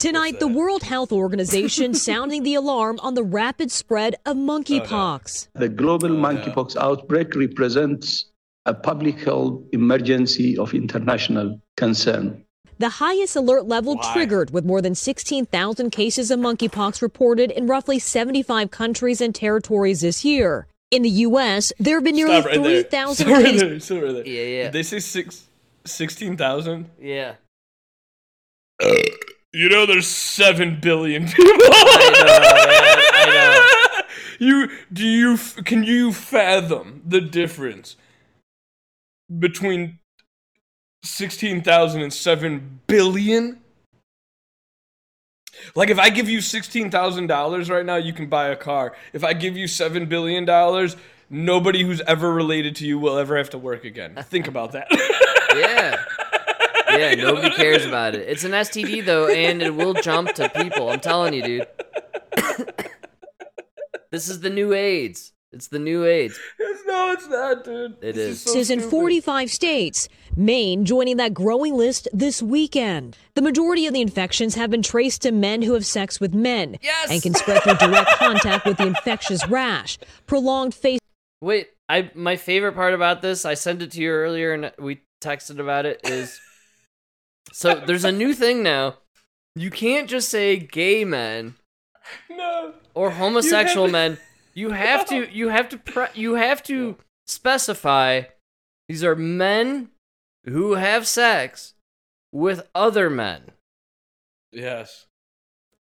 [0.00, 5.48] Tonight, the World Health Organization sounding the alarm on the rapid spread of monkeypox.
[5.54, 8.24] Oh, the global oh, monkeypox outbreak represents
[8.66, 12.44] a public health emergency of international concern.
[12.78, 14.12] The highest alert level Why?
[14.12, 20.00] triggered with more than 16,000 cases of monkeypox reported in roughly 75 countries and territories
[20.00, 20.66] this year.
[20.92, 23.60] In the U.S., there have been nearly Stop right 3,000 Stop right cases.
[23.62, 23.80] there.
[23.80, 24.26] Stop right there.
[24.28, 24.62] Yeah, yeah.
[24.64, 25.48] Did they say six,
[25.86, 26.90] 16,000?
[27.00, 27.34] Yeah.
[28.82, 28.92] Uh,
[29.54, 31.44] you know, there's seven billion people.
[31.74, 34.02] I know,
[34.38, 37.96] You do you can you fathom the difference
[39.38, 40.00] between
[41.04, 43.61] sixteen thousand and seven billion?
[45.74, 48.94] Like if I give you sixteen thousand dollars right now, you can buy a car.
[49.12, 50.96] If I give you seven billion dollars,
[51.30, 54.16] nobody who's ever related to you will ever have to work again.
[54.28, 54.88] Think about that.
[55.54, 56.02] Yeah.
[56.90, 58.28] Yeah, nobody cares about it.
[58.28, 60.90] It's an STD though, and it will jump to people.
[60.90, 61.66] I'm telling you, dude.
[64.10, 65.32] this is the new AIDS.
[65.52, 66.38] It's the new AIDS.
[66.86, 67.92] no, it's not, dude.
[68.00, 68.40] It This is.
[68.42, 73.18] so Is in 45 states, Maine joining that growing list this weekend.
[73.34, 76.78] The majority of the infections have been traced to men who have sex with men
[76.80, 77.10] Yes!
[77.10, 79.98] and can spread through direct contact with the infectious rash.
[80.26, 81.00] Prolonged face
[81.42, 85.02] Wait, I my favorite part about this, I sent it to you earlier and we
[85.20, 86.40] texted about it is
[87.52, 88.96] so there's a new thing now.
[89.54, 91.56] You can't just say gay men
[92.30, 92.72] No.
[92.94, 94.18] or homosexual to- men.
[94.54, 98.22] You have to you have to pre- you have to specify
[98.88, 99.88] these are men
[100.44, 101.74] who have sex
[102.32, 103.52] with other men.
[104.52, 105.06] Yes.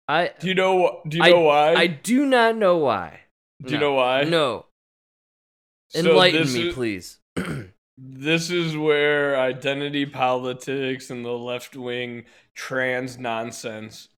[0.08, 1.00] I Do you know?
[1.08, 1.74] Do you I- know why?
[1.74, 3.20] I do not know why.
[3.64, 4.24] Do you know why?
[4.24, 4.66] No.
[5.94, 7.18] Enlighten me, is- please.
[8.04, 14.08] This is where identity politics and the left wing trans nonsense.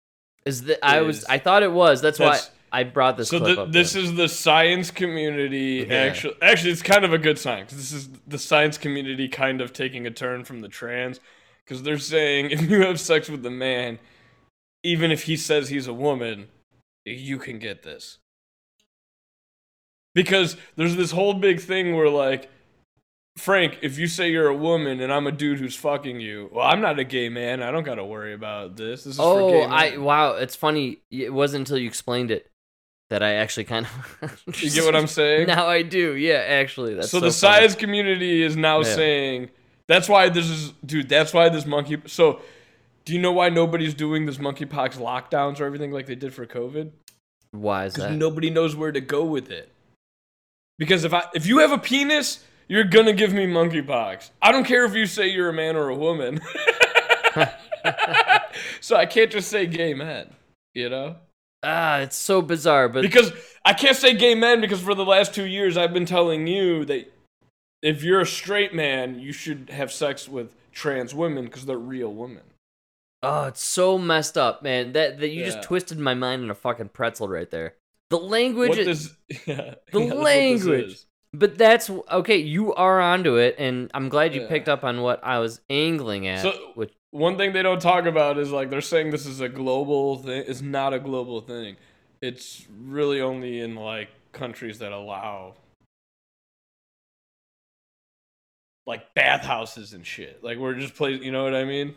[0.47, 2.01] Is that I was I thought it was.
[2.01, 3.73] That's, That's- why I brought this So clip the, up.
[3.73, 5.87] this is the science community.
[5.89, 5.95] Yeah.
[5.97, 9.61] Actually, actually, it's kind of a good sign 'cause this is the science community kind
[9.61, 11.21] of taking a turn from the trans
[11.65, 14.01] because they're saying if you have sex with a man,
[14.83, 16.49] even if he says he's a woman,
[17.05, 18.19] you can get this.
[20.15, 22.51] Because there's this whole big thing where like
[23.37, 26.67] Frank, if you say you're a woman and I'm a dude who's fucking you, well,
[26.67, 27.63] I'm not a gay man.
[27.63, 29.05] I don't got to worry about this.
[29.05, 29.61] This is for Oh.
[29.63, 30.99] I wow, it's funny.
[31.11, 32.49] It wasn't until you explained it
[33.11, 33.87] that I actually kind
[34.23, 35.47] of You get what I'm saying?
[35.47, 36.14] Now I do.
[36.14, 37.33] Yeah, actually, that's so, so, the funny.
[37.33, 38.95] science community is now Yeah.
[38.95, 39.51] saying
[39.87, 42.40] that's why this is dude that's why this monkey so
[43.05, 46.47] do you know why nobody's doing this monkeypox lockdowns or everything like they did for
[46.47, 46.90] covid
[47.51, 48.17] Why is because that?
[48.17, 49.71] nobody knows where to go with it
[50.79, 54.64] because if i if you have a penis you're gonna give me monkeypox i don't
[54.64, 56.40] care if you say you're a man or a woman
[58.81, 60.31] so i can't just say gay men
[60.73, 61.17] you know
[61.64, 63.33] Ah, it's so bizarre, but because
[63.64, 66.85] I can't say gay men because for the last two years I've been telling you
[66.85, 67.11] that
[67.83, 72.12] if you're a straight man, you should have sex with trans women because they're real
[72.12, 72.42] women.
[73.22, 74.92] oh, it's so messed up, man.
[74.92, 77.74] That that you just twisted my mind in a fucking pretzel right there.
[78.11, 80.85] The language, What is- yeah, the yeah, that's what this language.
[80.92, 81.07] is.
[81.33, 82.37] But that's okay.
[82.37, 84.48] You are onto it, and I'm glad you Yeah.
[84.48, 86.42] picked up on what I was angling at.
[86.42, 89.48] So which one thing they don't talk about is like they're saying this is a
[89.48, 90.44] global thing.
[90.48, 91.77] It's not a global thing.
[92.20, 95.55] It's really only in like countries that allow
[98.85, 100.42] like bathhouses and shit.
[100.42, 101.12] Like we're just play.
[101.12, 101.94] You know what I mean?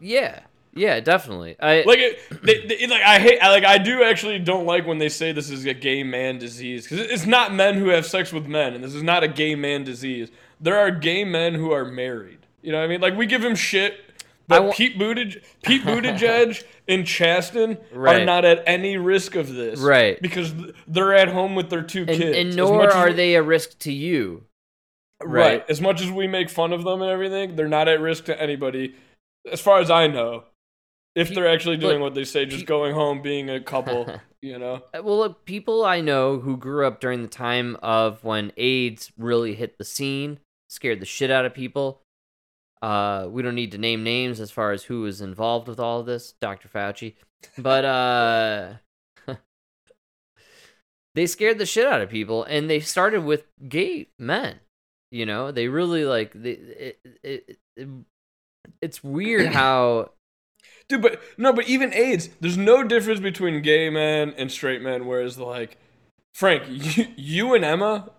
[0.00, 0.40] yeah,
[0.74, 1.56] Yeah, definitely.
[1.60, 4.86] I Like, it, they, they, like I hate, I, like I do actually don't like
[4.86, 8.06] when they say this is a gay man disease because it's not men who have
[8.06, 10.30] sex with men, and this is not a gay man disease.
[10.62, 12.38] There are gay men who are married.
[12.62, 13.02] You know what I mean?
[13.02, 14.05] Like we give him shit,
[14.48, 19.80] but wa- Pete Buttigieg, Pete Buttigieg and Chasten are not at any risk of this,
[19.80, 20.20] Right.
[20.22, 20.54] Because
[20.86, 23.78] they're at home with their two and, kids, and nor are we- they a risk
[23.80, 24.44] to you.
[25.22, 25.64] right.
[25.68, 28.40] As much as we make fun of them and everything, they're not at risk to
[28.40, 28.94] anybody,
[29.50, 30.44] as far as I know.
[31.14, 34.58] If they're actually doing look, what they say, just going home, being a couple, you
[34.58, 34.82] know.
[34.92, 39.12] Uh, Well, look, people I know who grew up during the time of when AIDS
[39.16, 42.02] really hit the scene, scared the shit out of people.
[42.86, 45.98] Uh, we don't need to name names as far as who was involved with all
[45.98, 46.68] of this, Dr.
[46.68, 47.14] Fauci.
[47.58, 48.74] But uh
[51.16, 54.60] they scared the shit out of people and they started with gay men.
[55.10, 57.88] You know, they really like they, it, it, it,
[58.80, 60.12] it's weird how
[60.88, 65.06] Dude, but no, but even AIDS, there's no difference between gay men and straight men.
[65.06, 65.78] Whereas, like,
[66.32, 68.10] Frank, you, you and Emma,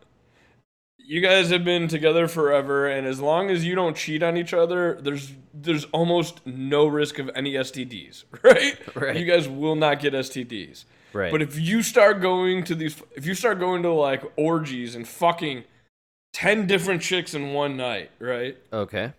[1.08, 4.54] you guys have been together forever, and as long as you don't cheat on each
[4.54, 8.78] other, there's there's almost no risk of any STDs, right?
[8.96, 9.16] Right.
[9.16, 10.84] You guys will not get STDs.
[11.14, 11.32] Right.
[11.32, 15.08] But if you start going to these, if you start going to like orgies and
[15.08, 15.64] fucking
[16.34, 18.58] ten different chicks in one night, right?
[18.74, 19.14] okay.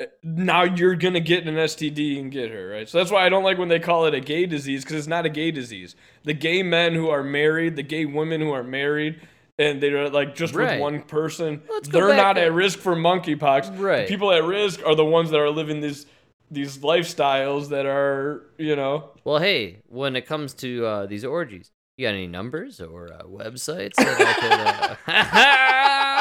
[0.00, 2.88] Eh, now you're gonna get an STD and get her, right?
[2.88, 5.06] So that's why I don't like when they call it a gay disease because it's
[5.06, 5.94] not a gay disease.
[6.24, 9.20] The gay men who are married, the gay women who are married,
[9.58, 10.72] and they're like just Right.
[10.72, 13.78] with one person, they're not at risk for monkeypox.
[13.78, 14.06] Right.
[14.06, 16.06] The people at risk are the ones that are living these
[16.50, 21.70] these lifestyles that are, you know, Well, hey, when it comes to uh, these orgies,
[21.96, 24.52] you got any numbers or uh, websites that I could?
[24.52, 24.96] Uh...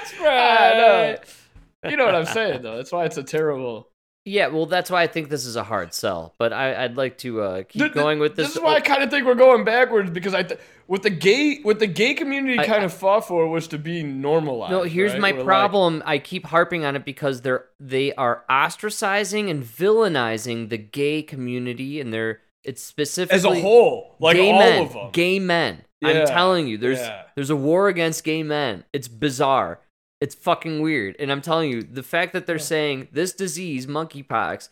[0.00, 1.90] That's I know.
[1.90, 2.76] You know what I'm saying though.
[2.76, 3.88] That's why it's a terrible.
[4.26, 6.34] Yeah, well, that's why I think this is a hard sell.
[6.38, 8.48] But I, I'd like to uh, keep Th- going with this.
[8.48, 11.10] This is why I kind of think we're going backwards because I, th- what the
[11.10, 14.72] gay, what the gay community I- kind of fought for was to be normalized.
[14.72, 15.20] No, here's right?
[15.20, 16.02] my like, problem.
[16.04, 21.98] I keep harping on it because they're they are ostracizing and villainizing the gay community,
[21.98, 25.10] and they're it's specifically as a whole, like gay all men, of them.
[25.12, 25.84] Gay men.
[26.02, 27.22] Yeah, I'm telling you, there's yeah.
[27.34, 28.84] there's a war against gay men.
[28.92, 29.80] It's bizarre.
[30.20, 31.16] It's fucking weird.
[31.18, 34.68] And I'm telling you, the fact that they're saying this disease, monkeypox,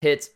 [0.00, 0.30] hits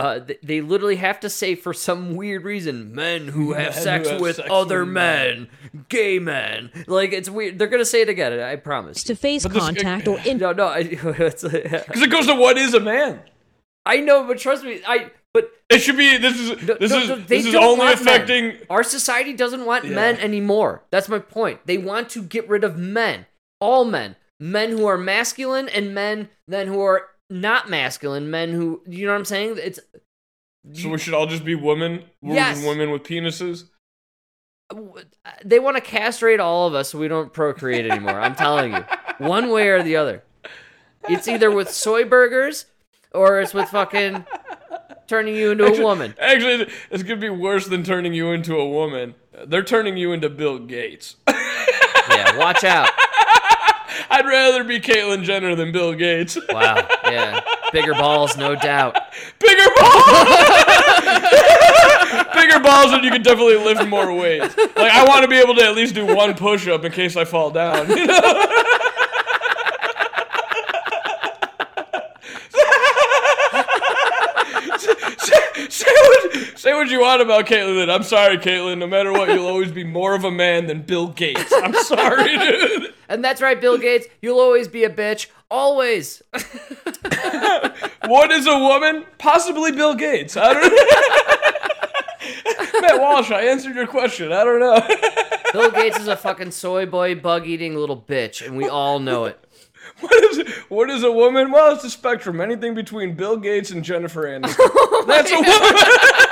[0.00, 3.72] uh, th- they literally have to say for some weird reason, men who have Men
[3.74, 5.48] who sex have with sex other with men,
[5.88, 6.70] gay men.
[6.86, 7.58] Like it's weird.
[7.58, 8.38] They're gonna say it again.
[8.38, 9.02] I promise.
[9.04, 10.66] to face But this- contact or in No, no.
[10.66, 13.20] I, it's, Because it goes to what is a man.
[13.86, 15.10] I know, but trust me, I.
[15.34, 16.16] But It should be.
[16.16, 16.50] This is.
[16.66, 17.08] No, this no, is.
[17.08, 18.14] no, they this is don't only want men.
[18.14, 18.56] affecting.
[18.70, 19.94] Our society doesn't want Yeah.
[19.96, 20.82] men anymore.
[20.90, 21.60] That's my point.
[21.66, 23.26] They want to get rid of men.
[23.60, 24.16] All men.
[24.40, 28.30] Men who are masculine and men then who are not masculine.
[28.30, 29.58] Men who you know what I'm saying?
[29.60, 29.80] It's
[30.72, 32.04] So we should all just be women.
[32.22, 32.64] We're Yes.
[32.64, 33.64] Women with penises.
[34.70, 34.76] Uh,
[35.44, 38.20] they want to castrate all of us so we don't procreate anymore.
[38.20, 38.84] I'm telling you.
[39.18, 40.22] One way or the other.
[41.08, 42.66] It's either with soy burgers
[43.12, 44.26] or it's with fucking
[45.06, 46.14] turning you into a woman.
[46.20, 49.14] Actually, it's gonna be worse than turning you into a woman.
[49.46, 51.16] They're turning you into Bill Gates.
[52.10, 52.88] Yeah, watch out.
[54.10, 56.36] I'd rather be Caitlyn Jenner than Bill Gates.
[56.48, 56.88] Wow.
[57.04, 57.40] Yeah.
[57.72, 58.96] Bigger balls, no doubt.
[59.38, 60.04] Bigger balls.
[62.34, 64.40] Bigger balls, and you can definitely lift more weight.
[64.40, 67.24] Like I want to be able to at least do one push-up in case I
[67.24, 67.88] fall down.
[67.90, 68.14] You know?
[74.78, 77.88] say, say what, say what you want about Caitlyn.
[77.92, 78.78] I'm sorry, Caitlyn.
[78.78, 81.50] No matter what, you'll always be more of a man than Bill Gates.
[81.56, 82.94] I'm sorry, dude.
[83.08, 84.06] And that's right, Bill Gates.
[84.20, 85.28] You'll always be a bitch.
[85.50, 86.22] Always.
[88.06, 89.04] What is a woman?
[89.18, 90.34] Possibly Bill Gates.
[90.34, 90.62] I don't
[92.72, 92.80] know.
[92.80, 94.32] Matt Walsh, I answered your question.
[94.32, 94.80] I don't know.
[95.52, 99.26] Bill Gates is a fucking soy boy, bug eating little bitch, and we all know
[99.26, 99.44] it.
[100.00, 101.50] What is what is a woman?
[101.50, 102.40] Well, it's a spectrum.
[102.40, 104.56] Anything between Bill Gates and Jennifer Aniston.
[104.58, 106.27] Oh that's a woman.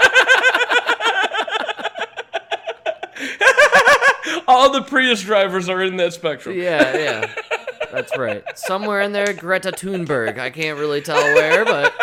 [4.56, 6.56] All the Prius drivers are in that spectrum.
[6.58, 7.34] Yeah, yeah.
[7.92, 8.42] That's right.
[8.58, 10.38] Somewhere in there, Greta Thunberg.
[10.38, 11.94] I can't really tell where, but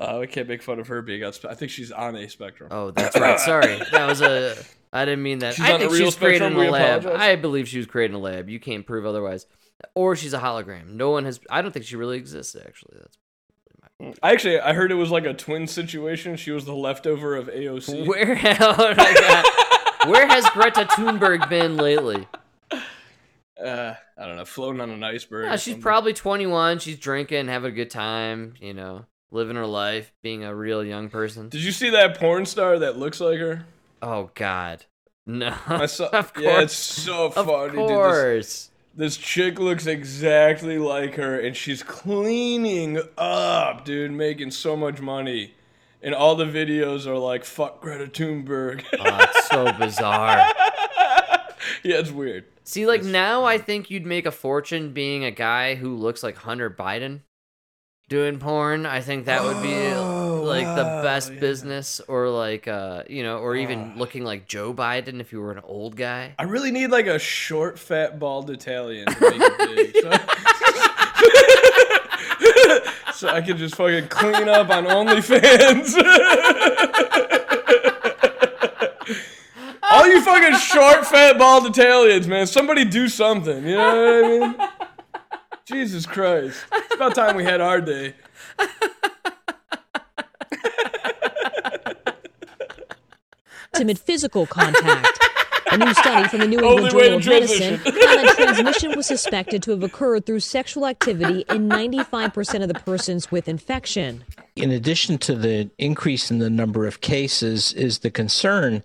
[0.00, 1.32] Uh, we can't make fun of her being on.
[1.32, 2.70] Spe- I think she's on a spectrum.
[2.72, 3.38] oh, that's right.
[3.38, 4.56] Sorry, that was a.
[4.92, 5.54] I didn't mean that.
[5.54, 7.00] She's I think she real was created in spectrum, a lab.
[7.02, 7.22] apologize.
[7.22, 8.48] I believe she was created in a lab.
[8.48, 9.46] You can't prove otherwise.
[9.94, 10.88] Or she's a hologram.
[10.88, 11.38] No one has.
[11.48, 12.56] I don't think she really exists.
[12.56, 16.34] Actually, that's I actually I heard it was like a twin situation.
[16.36, 18.04] She was the leftover of AOC.
[18.06, 18.34] where.
[18.60, 19.44] Oh my God.
[20.06, 22.26] Where has Greta Thunberg been lately?
[23.62, 25.44] Uh, I don't know, floating on an iceberg.
[25.46, 26.80] Yeah, she's probably 21.
[26.80, 31.08] She's drinking, having a good time, you know, living her life, being a real young
[31.10, 31.48] person.
[31.48, 33.64] Did you see that porn star that looks like her?
[34.00, 34.84] Oh God,
[35.26, 35.54] no.
[35.68, 36.06] I saw.
[36.08, 36.44] of course.
[36.44, 37.70] Yeah, it's so of funny.
[37.72, 37.78] dude.
[37.80, 38.68] This- course.
[38.94, 45.54] This chick looks exactly like her, and she's cleaning up, dude, making so much money.
[46.02, 48.84] And all the videos are like, fuck Greta Thunberg.
[48.98, 50.36] Oh, it's so bizarre.
[51.84, 52.44] yeah, it's weird.
[52.64, 56.36] See, like now, I think you'd make a fortune being a guy who looks like
[56.36, 57.20] Hunter Biden
[58.08, 58.84] doing porn.
[58.84, 61.40] I think that would be Oh, like the best yeah.
[61.40, 65.52] business, or like, uh, you know, or even looking like Joe Biden if you were
[65.52, 66.34] an old guy.
[66.38, 70.02] I really need like a short, fat, bald Italian to make it big.
[70.02, 70.10] So,
[73.22, 75.94] so I could just fucking clean up on OnlyFans.
[79.92, 82.48] All you fucking short, fat, bald Italians, man.
[82.48, 83.64] Somebody do something.
[83.64, 84.56] You know what I mean?
[85.66, 86.64] Jesus Christ.
[86.72, 88.14] It's about time we had our day.
[93.72, 95.18] intimate physical contact.
[95.72, 99.06] A new study from the New England way Journal of Medicine found that transmission was
[99.06, 104.22] suspected to have occurred through sexual activity in 95% of the persons with infection.
[104.54, 108.82] In addition to the increase in the number of cases, is the concern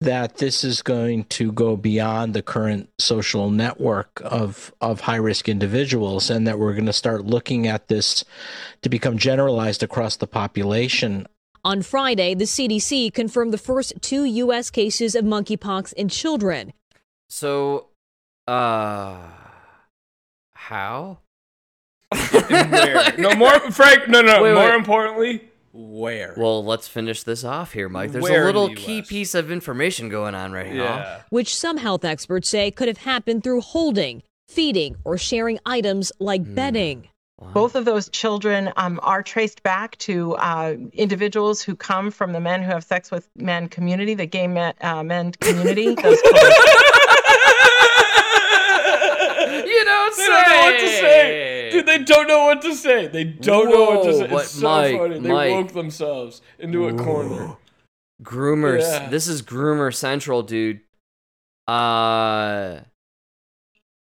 [0.00, 5.48] that this is going to go beyond the current social network of, of high risk
[5.48, 8.24] individuals and that we're going to start looking at this
[8.82, 11.26] to become generalized across the population.
[11.64, 14.70] On Friday, the CDC confirmed the first two U.S.
[14.70, 16.72] cases of monkeypox in children.
[17.28, 17.88] So,
[18.48, 19.18] uh,
[20.54, 21.18] how?
[22.48, 23.14] Where?
[23.18, 24.08] No more, Frank.
[24.08, 24.42] No, no.
[24.42, 24.74] Wait, more wait.
[24.74, 26.34] importantly, where?
[26.36, 28.12] Well, let's finish this off here, Mike.
[28.12, 31.20] There's Where a little the key piece of information going on right now.
[31.28, 36.54] which some health experts say could have happened through holding, feeding, or sharing items like
[36.54, 37.09] bedding.
[37.40, 42.40] Both of those children um, are traced back to uh, individuals who come from the
[42.40, 45.94] men who have sex with men community, the gay men, uh, men community.
[46.02, 46.18] Those
[49.40, 51.70] You don't They don't know what to say.
[51.72, 53.06] Dude, they don't know what to say.
[53.06, 54.28] They don't know what to say.
[54.30, 55.18] It's so Mike, funny.
[55.18, 55.50] They Mike.
[55.50, 57.56] woke themselves into a corner.
[58.22, 58.80] Groomers.
[58.82, 59.08] Yeah.
[59.08, 60.80] This is Groomer Central, dude.
[61.66, 62.80] Uh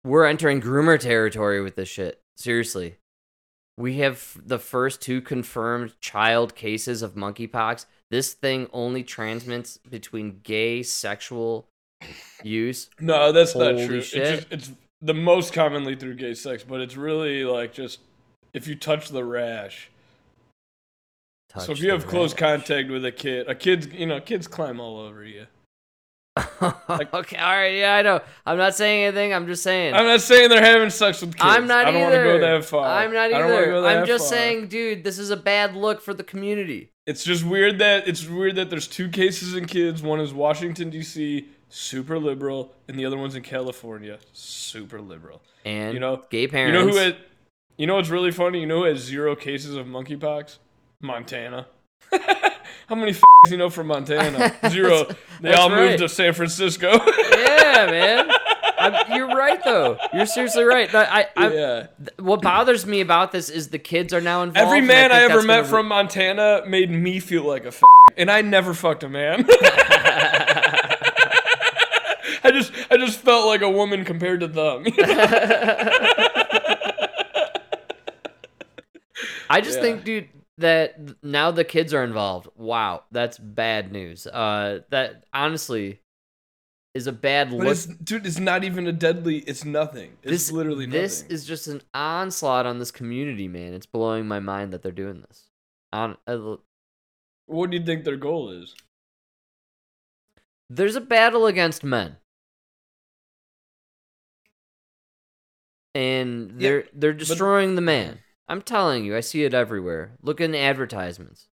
[0.05, 2.21] we're entering groomer territory with this shit.
[2.37, 2.97] Seriously.
[3.77, 7.87] We have the first two confirmed child cases of monkeypox.
[8.11, 11.67] This thing only transmits between gay sexual
[12.43, 12.91] use.
[13.01, 13.99] No, that's not true.
[13.99, 14.73] It's, just, it's
[15.03, 18.01] the most commonly through gay sex, but it's really like just
[18.53, 19.91] if you touch the rash.
[21.59, 24.79] so if you have close contact with a kid, a kid's you know kids climb
[24.79, 25.47] all over you.
[26.63, 28.21] okay, all right, yeah, I know.
[28.45, 29.33] I'm not saying anything.
[29.33, 29.95] I'm just saying.
[29.95, 31.45] I'm not saying they're having sex with kids.
[31.45, 32.87] I'm not I don't want to go that far.
[32.87, 33.67] I'm not I don't wanna either.
[33.71, 34.39] go that I'm just far.
[34.39, 36.91] saying, dude, this is a bad look for the community.
[37.07, 40.03] It's just weird that it's weird that there's two cases in kids.
[40.03, 45.41] One is Washington D.C., super liberal, and the other one's in California, super liberal.
[45.65, 46.75] And you know, gay parents.
[46.75, 47.17] You know who had?
[47.77, 48.61] You know what's really funny?
[48.61, 50.59] You know who has zero cases of monkeypox?
[51.01, 51.67] Montana.
[52.89, 54.55] How many f- you know from Montana?
[54.71, 55.05] Zero.
[55.05, 55.15] they
[55.51, 56.91] that's all moved to San Francisco.
[56.93, 58.31] yeah, man.
[58.77, 59.97] I'm, you're right though.
[60.13, 60.93] You're seriously right.
[60.95, 61.87] I, I, Yeah.
[62.19, 64.67] What bothers me about this is the kids are now involved.
[64.67, 67.83] Every man I, think ever met gonna from Montana made me feel like a f-
[68.17, 69.47] and I never fucked a man.
[72.47, 74.85] I just I just felt like a woman compared to them.
[79.49, 79.83] I just Yeah.
[79.83, 80.29] think, dude,
[80.59, 82.49] that now the kids are involved.
[82.57, 84.27] Wow, that's bad news.
[84.27, 86.01] Uh, that honestly
[86.95, 87.69] is a bad but look.
[87.69, 89.39] it's, dude, it's not even a deadly.
[89.39, 90.13] It's nothing.
[90.23, 91.03] It's this literally nothing.
[91.03, 93.75] this is just an onslaught on this community, man.
[93.75, 95.51] It's blowing my mind that they're doing this.
[95.93, 96.57] On, uh,
[97.47, 98.75] what do you think their goal is?
[100.71, 102.17] there's a battle against men.
[105.95, 108.19] And they're they're destroying the man.
[108.49, 110.13] I'm telling you, I see it everywhere.
[110.23, 111.49] Look in advertisements.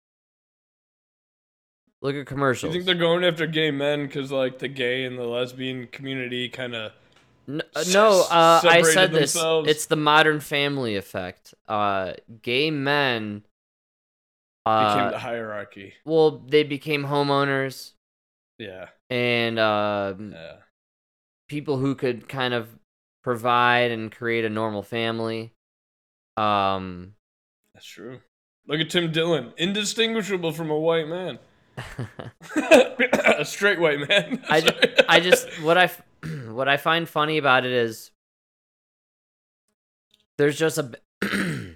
[2.00, 2.74] Look at commercials.
[2.74, 6.48] you think they're going after gay men because like the gay and the lesbian community
[6.48, 6.92] kind of?
[7.46, 9.32] no, uh, no, uh, I said this.
[9.32, 9.68] themselves?
[9.68, 11.54] It's the modern family effect.
[11.66, 12.12] Uh,
[12.42, 13.42] gay men.
[14.64, 15.94] Uh, became the hierarchy.
[16.04, 17.92] well, they became homeowners
[18.58, 18.88] Yeah.
[19.10, 20.56] and uh, Yeah.
[21.48, 22.68] people who could kind of
[23.24, 25.52] provide and create a normal family.
[26.38, 27.14] Um,
[27.74, 28.20] That's true.
[28.66, 31.38] Look at Tim Dillon, indistinguishable from a white man.
[32.56, 34.42] a straight white man.
[34.48, 35.90] I, I just what I
[36.48, 38.10] what I find funny about it is
[40.36, 40.92] there's just a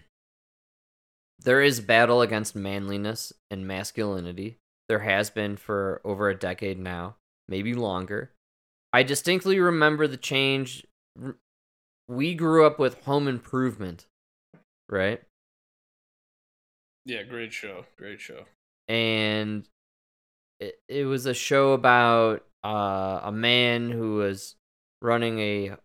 [1.40, 4.58] there is battle against manliness and masculinity.
[4.88, 7.16] There has been for over a decade now,
[7.48, 8.32] maybe longer.
[8.92, 10.86] I distinctly remember the change.
[12.06, 14.06] We grew up with Home Improvement,
[14.92, 15.22] right?
[17.04, 17.86] Yeah, great show.
[17.96, 18.44] Great show.
[18.88, 19.68] and
[20.60, 24.56] it, it was a show about uh, a man who was
[25.00, 25.76] running a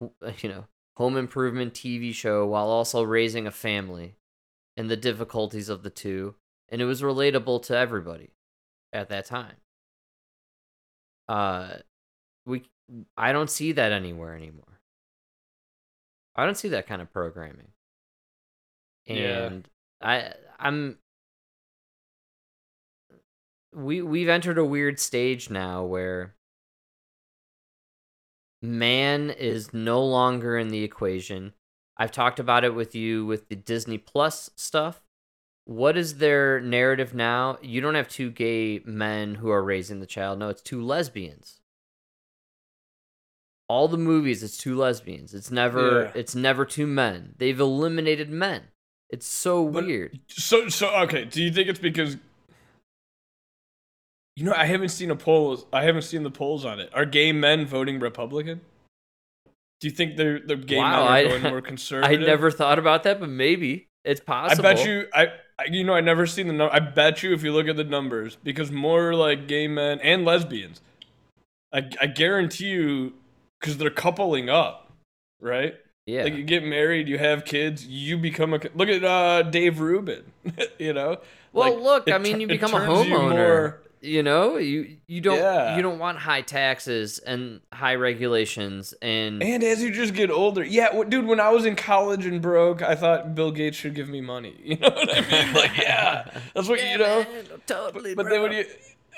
[0.42, 0.66] you know
[0.96, 4.16] home improvement TV show while also raising a family
[4.76, 6.34] and the difficulties of the two
[6.68, 8.30] and it was relatable to everybody
[8.92, 9.56] at that time
[11.28, 11.74] uh
[12.46, 12.64] we
[13.16, 14.80] I don't see that anywhere anymore
[16.36, 17.68] I don't see that kind of programming
[19.16, 19.44] Yeah.
[19.46, 19.68] and
[20.00, 20.98] I I'm
[23.74, 26.34] we we've entered a weird stage now where
[28.62, 31.52] man is no longer in the equation.
[31.96, 35.02] I've talked about it with you with the Disney Plus stuff.
[35.64, 37.58] What is their narrative now?
[37.60, 40.38] You don't have two gay men who are raising the child.
[40.38, 41.60] No, it's two lesbians.
[43.68, 45.34] All the movies it's two lesbians.
[45.34, 46.12] It's never Yeah.
[46.14, 47.34] it's never two men.
[47.36, 48.68] They've eliminated men.
[49.10, 50.20] It's so But- weird.
[50.28, 51.24] So so okay.
[51.24, 52.16] Do you think it's because
[54.36, 55.66] you know I haven't seen a poll.
[55.72, 56.90] I haven't seen the polls on it.
[56.94, 58.60] Are gay men voting Republican?
[59.80, 62.20] Do you think they're the gay Wow, men are I- going more conservative?
[62.22, 64.66] I never thought about that, but maybe it's possible.
[64.66, 65.06] I bet you.
[65.14, 65.26] I,
[65.58, 66.74] I you know I never seen the number.
[66.74, 70.24] I bet you if you look at the numbers, because more like gay men and
[70.24, 70.80] lesbians,
[71.72, 73.14] I I guarantee you,
[73.60, 74.92] because they're coupling up,
[75.40, 75.74] right?
[76.08, 76.22] Yeah.
[76.24, 78.60] Like you get married, you have kids, you become a.
[78.74, 80.24] Look at uh, Dave Rubin.
[80.78, 81.18] you know.
[81.52, 83.30] Well, Like, look, I mean, you become a turns you homeowner.
[83.34, 85.76] more- You know, you you don't Yeah.
[85.76, 90.64] you don't want high taxes and high regulations and And as you just get older,
[90.64, 91.26] yeah, dude.
[91.26, 94.54] When I was in college and broke, I thought Bill Gates should give me money.
[94.64, 95.52] You know what I mean?
[95.52, 97.24] Like, yeah, that's what you know.
[97.24, 98.14] Man, totally.
[98.14, 98.64] But then when you,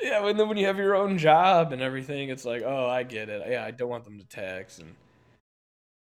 [0.03, 3.03] yeah, and then when you have your own job and everything, it's like, oh, I
[3.05, 3.43] get it.
[3.49, 4.95] Yeah, I don't want them to tax and.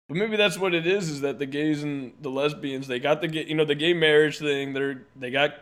[0.08, 3.22] But maybe that's what it is: is that the gays and the lesbians they got
[3.22, 4.74] the gay, you know, the gay marriage thing.
[4.74, 5.56] They're they got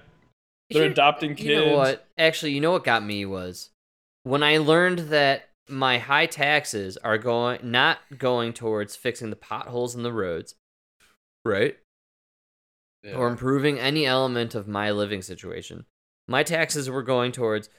[0.69, 1.49] they're You- adopting kids.
[1.49, 2.07] You know what?
[2.17, 3.69] Actually, you know what got me was
[4.23, 9.95] when I learned that my high taxes are going not going towards fixing the potholes
[9.95, 10.55] in the roads,
[11.45, 11.77] right?
[13.15, 15.85] Or improving any element of my living situation.
[16.27, 17.69] My taxes were going towards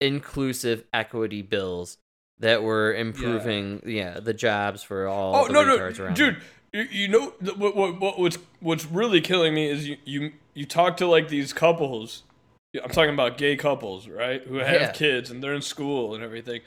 [0.00, 1.96] inclusive equity bills
[2.40, 6.38] that were improving yeah, the jobs for all Oh the no no, dude!
[6.72, 10.64] You, you know what, what what what's what's really killing me is you you you
[10.66, 12.24] talk to like these couples.
[12.82, 14.42] I'm talking about gay couples, right?
[14.42, 14.90] Who have Yeah.
[14.92, 16.60] kids and they're in school and everything.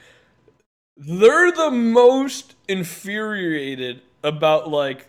[0.96, 5.08] They're the most infuriated about like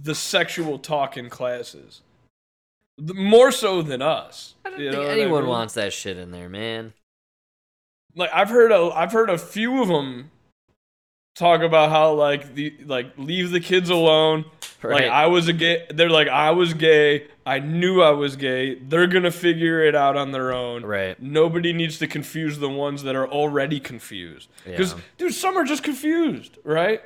[0.00, 2.00] the sexual talk in classes,
[2.98, 4.54] more so than us.
[4.64, 5.50] I don't you know think what I anyone mean?
[5.50, 6.94] wants that shit in there, man.
[8.18, 10.30] Like I've heard a I've heard a few of them
[11.34, 14.44] talk about how like the like leave the kids alone.
[14.82, 15.86] Like I was a gay.
[15.90, 17.26] They're like I was gay.
[17.46, 18.74] I knew I was gay.
[18.76, 20.84] They're gonna figure it out on their own.
[20.84, 21.20] Right.
[21.20, 24.48] Nobody needs to confuse the ones that are already confused.
[24.64, 25.00] Because Yeah.
[25.16, 27.00] dude, some are just confused, right?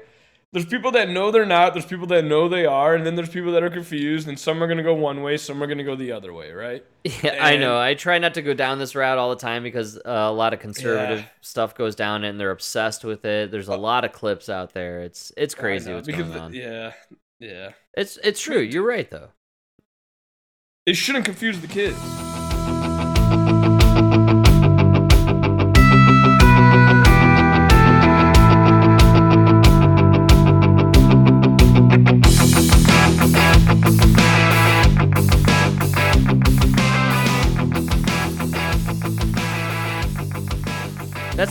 [0.52, 1.72] There's people that know they're not.
[1.72, 4.28] There's people that know they are, and then there's people that are confused.
[4.28, 6.84] And some are gonna go one way, some are gonna go the other way, right?
[7.22, 7.80] Yeah, I know.
[7.80, 10.52] I try not to go down this route all the time because uh, a lot
[10.52, 11.26] of conservative Yeah.
[11.40, 13.50] stuff goes down and they're obsessed with it.
[13.50, 15.00] There's a lot of clips out there.
[15.00, 16.52] It's it's crazy know, what's because going on.
[16.54, 16.92] yeah,
[17.40, 17.70] yeah.
[17.96, 18.60] It's it's true.
[18.60, 19.30] You're right though.
[20.84, 21.98] It shouldn't confuse the kids.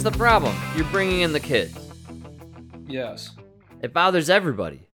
[0.02, 0.56] That's the problem.
[0.76, 1.78] You're bringing in the kids.
[2.88, 3.36] Yes.
[3.84, 4.88] It bothers everybody.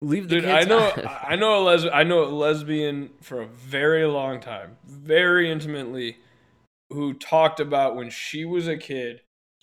[0.00, 0.66] Leave the Dude, kids.
[0.66, 1.24] I know, out.
[1.28, 6.18] I know a les- I know a lesbian for a very long time, very intimately,
[6.90, 9.22] who talked about when she was a kid,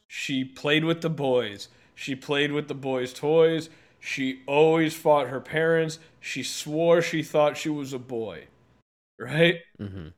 [0.09, 1.69] she played with the boys.
[1.93, 3.69] She played with the boys' toys.
[4.01, 5.97] She always fought her parents.
[6.19, 8.47] She swore she thought she was a boy,
[9.17, 9.59] right?
[9.79, 10.11] Mhm.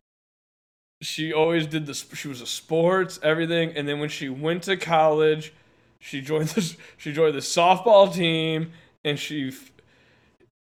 [1.02, 2.06] She always did this.
[2.14, 5.54] She was a sports, everything, and then when she went to college,
[6.00, 6.76] she joined this.
[6.98, 8.72] She joined the softball team,
[9.06, 9.52] and she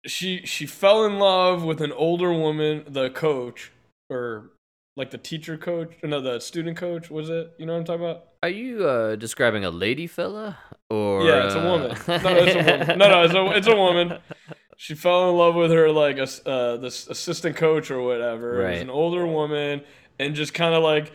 [0.06, 3.72] she she fell in love with an older woman, the coach,
[4.10, 4.50] or
[4.96, 7.10] like the teacher coach, no, the student coach.
[7.12, 7.54] Was it?
[7.58, 8.26] You know what I'm talking about?
[8.42, 10.58] Are you uh, describing a lady fella
[10.90, 11.24] or?
[11.26, 11.98] yeah, it's a uh, woman.
[12.08, 12.98] No, it's a woman.
[12.98, 14.18] No, no, it's a it's a woman.
[14.78, 18.56] she fell in love with her like a, uh, this assistant coach or whatever.
[18.56, 18.82] It was Right.
[18.82, 19.82] an older woman,
[20.20, 21.12] and just kind of like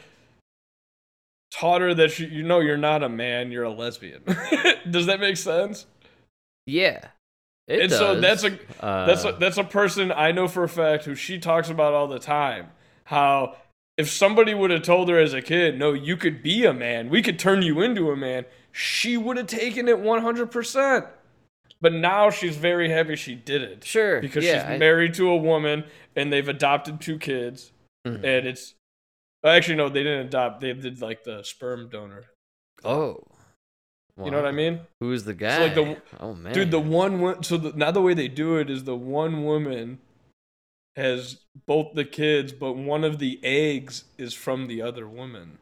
[1.50, 4.22] taught her that she, you know you're not a man, you're a lesbian.
[4.90, 5.86] Does that make sense?
[6.66, 7.08] Yeah.
[7.66, 10.68] It and so that's a that's a, Uh, that's a person I know for a
[10.68, 12.68] fact who she talks about all the time.
[13.04, 13.56] How
[13.98, 17.10] if somebody would have told her as a kid, no, you could be a man,
[17.10, 21.08] we could turn you into a man, she would have taken it 100%.
[21.80, 23.84] But now she's very happy she did it.
[23.84, 24.20] Sure.
[24.20, 25.84] Because yeah, she's I- married to a woman
[26.16, 27.72] and they've adopted two kids.
[28.06, 28.16] Mhm.
[28.16, 28.74] And it's
[29.44, 30.60] actually no, they didn't adopt.
[30.60, 32.24] They did like the sperm donor.
[32.84, 33.22] Oh.
[34.24, 34.80] You know what I mean?
[34.98, 35.58] Who's the So, guy?
[35.66, 36.52] like, the- oh man.
[36.52, 39.98] Dude, the one so the, now the way they do it is the one woman
[40.96, 45.58] has both the kids, but one of the eggs is from the other woman.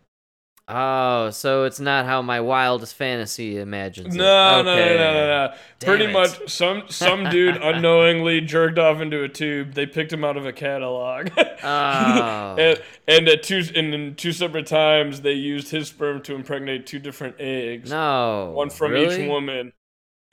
[0.69, 4.19] Oh, so it's not how my wildest fantasy imagines it.
[4.19, 5.55] No, no, no, no, no, no.
[5.79, 6.13] Damn Pretty it.
[6.13, 9.75] much, some some dude unknowingly jerked off into a tube.
[9.75, 11.31] They picked him out of a catalog.
[11.69, 12.55] Oh.
[12.59, 16.87] and and at two and in two separate times, they used his sperm to impregnate
[16.87, 17.91] two different eggs.
[17.91, 19.25] No, one from really?
[19.25, 19.73] each woman,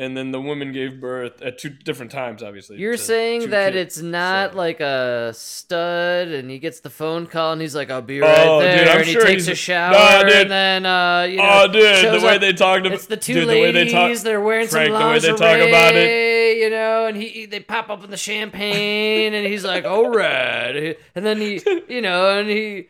[0.04, 2.44] and then the woman gave birth at two different times.
[2.44, 3.98] Obviously, You're saying that kids.
[3.98, 8.02] it's not like a stud, and he gets the phone call, and he's like, "I'll
[8.02, 10.34] be right Oh, there," dude, I'm and he takes a shower, Nah, dude.
[10.34, 13.18] and then uh, you know, oh, dude, the way up- they talked about It's the
[13.18, 13.74] two dude, ladies.
[13.74, 16.58] the way they talk, They're wearing Frank, some the way they talk about it.
[16.58, 20.10] you know, and he he- they pop up in the champagne, and he's like, "All
[20.10, 22.88] right," and then he, you know, and he,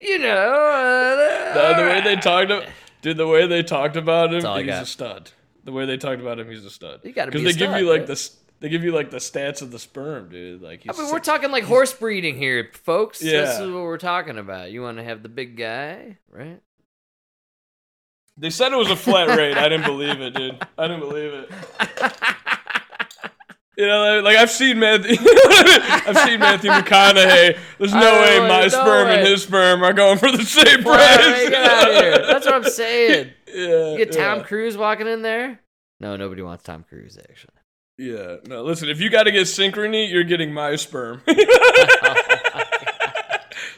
[0.00, 2.66] you know, uh, No, the way they talked about,
[3.02, 5.30] dude, the way they talked about him, he's a stud.
[5.64, 7.00] The way they talked about him, he's a stud.
[7.04, 8.06] You gotta be because a they give stud, you like right?
[8.08, 10.62] the they give you like the stats of the sperm, dude.
[10.62, 13.22] Like I mean, we're talking like horse breeding here, folks.
[13.22, 13.42] Yeah.
[13.42, 14.70] This is what we're talking about.
[14.70, 16.60] You want to have the big guy, right?
[18.36, 19.56] They said it was a flat rate.
[19.56, 20.64] I didn't believe it, dude.
[20.78, 21.50] I didn't believe it.
[23.76, 27.58] You know, like I've seen Matthew, I've seen Matthew McConaughey.
[27.78, 31.48] There's no way my no sperm and his sperm are going for the same price.
[31.48, 32.26] get out of here.
[32.26, 33.32] That's what I'm saying.
[33.52, 34.44] Yeah, You get Tom yeah.
[34.44, 35.60] Cruise walking in there.
[36.00, 37.54] No, nobody wants Tom Cruise actually.
[37.98, 41.22] Yeah, no, listen, if you got to get synchrony, you're getting my sperm.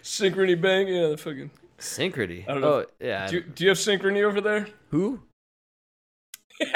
[0.03, 1.51] synchrony bang, yeah, the fucking.
[1.79, 2.45] Synchrony.
[2.49, 2.69] I don't know.
[2.73, 3.27] Oh yeah.
[3.27, 4.69] Do you, do you have synchrony over there?
[4.91, 5.21] Who?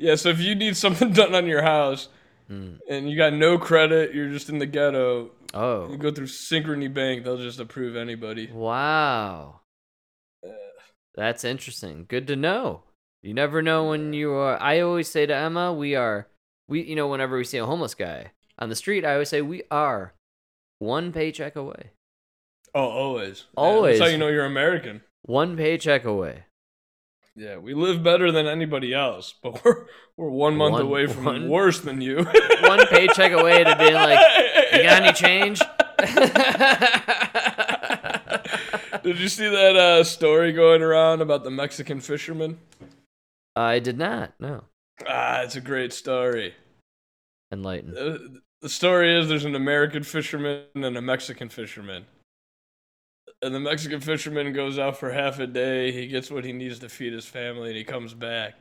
[0.00, 2.08] Yeah, so if you need something done on your house
[2.46, 2.74] Hmm.
[2.88, 5.32] and you got no credit, you're just in the ghetto.
[5.52, 5.90] Oh.
[5.90, 8.48] You go through Synchrony Bank, they'll just approve anybody.
[8.50, 9.60] Wow.
[11.18, 12.04] That's interesting.
[12.08, 12.84] Good to know.
[13.24, 14.56] You never know when you are.
[14.62, 16.28] I always say to Emma, we are.
[16.68, 19.42] We, you know, whenever we see a homeless guy on the street, I always say
[19.42, 20.14] we are
[20.78, 21.90] one paycheck away.
[22.72, 23.46] Oh, always.
[23.56, 23.98] Yeah, Always.
[23.98, 25.00] that's how you know you're American.
[25.22, 26.44] One paycheck away.
[27.34, 31.24] Yeah, we live better than anybody else, but we're we're one month One- away from
[31.24, 32.18] one- worse than you.
[32.62, 34.20] One paycheck away to being like,
[34.72, 35.60] you got any change?
[39.02, 42.58] Did you see that uh, story going around about the Mexican fisherman?
[43.56, 44.34] I did not.
[44.38, 44.64] No.
[45.06, 46.54] Ah, it's a great story.
[47.52, 47.96] Enlighten.
[47.96, 48.18] Uh,
[48.60, 52.06] the story is there's an American fisherman and a Mexican fisherman.
[53.40, 55.92] And the Mexican fisherman goes out for half a day.
[55.92, 58.54] He gets what he needs to feed his family, and he comes back.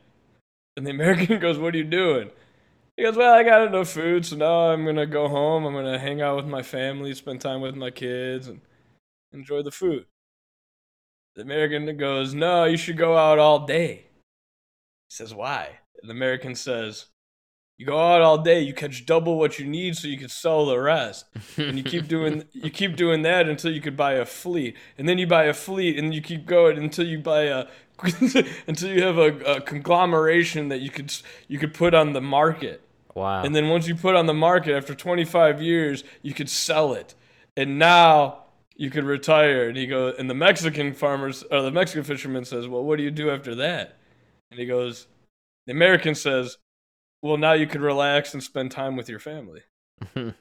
[0.76, 2.30] And the American goes, "What are you doing?"
[2.96, 5.66] He goes, "Well, I got enough food, so now I'm gonna go home.
[5.66, 8.62] I'm gonna hang out with my family, spend time with my kids, and
[9.34, 10.06] enjoy the food."
[11.38, 14.08] The American goes, "No, you should go out all day."
[15.08, 17.06] He says, "Why?" And the American says,
[17.78, 20.66] you go out all day, you catch double what you need so you can sell
[20.66, 21.26] the rest.
[21.58, 24.76] And you keep doing you keep doing that until you could buy a fleet.
[24.98, 27.68] And then you buy a fleet and you keep going until you buy a
[28.68, 31.14] until you have a, a conglomeration that you could
[31.48, 32.82] you could put on the market.
[33.14, 33.44] Wow.
[33.44, 37.16] And then once you put on the market after 25 years, you could sell it.
[37.56, 38.46] And now
[38.78, 39.68] you could retire.
[39.68, 43.04] And he goes and the Mexican farmers or the Mexican fisherman says, "Well, what do
[43.04, 43.98] you do after that?"
[44.50, 45.08] And he goes,
[45.68, 46.58] the American says,
[47.22, 49.62] well, now you could relax and spend time with your family.
[50.16, 50.34] you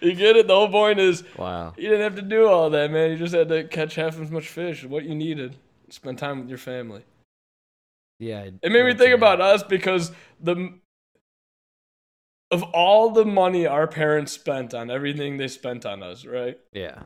[0.00, 0.46] get it?
[0.46, 1.72] The whole point is wow.
[1.76, 3.10] you didn't have to do all that, man.
[3.10, 5.56] You just had to catch half as much fish, as what you needed.
[5.88, 7.04] Spend time with your family.
[8.18, 8.50] Yeah.
[8.62, 10.78] It made me think about us because the
[12.50, 16.58] of all the money our parents spent on everything they spent on us, right?
[16.72, 17.04] Yeah.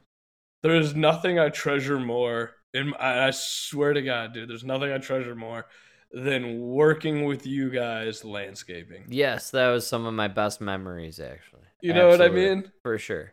[0.62, 2.52] There is nothing I treasure more.
[2.72, 5.66] And I swear to God, dude, there's nothing I treasure more
[6.10, 9.04] than working with you guys landscaping.
[9.08, 11.62] Yes, that was some of my best memories, actually.
[11.80, 12.72] You know what I mean?
[12.82, 13.32] For sure.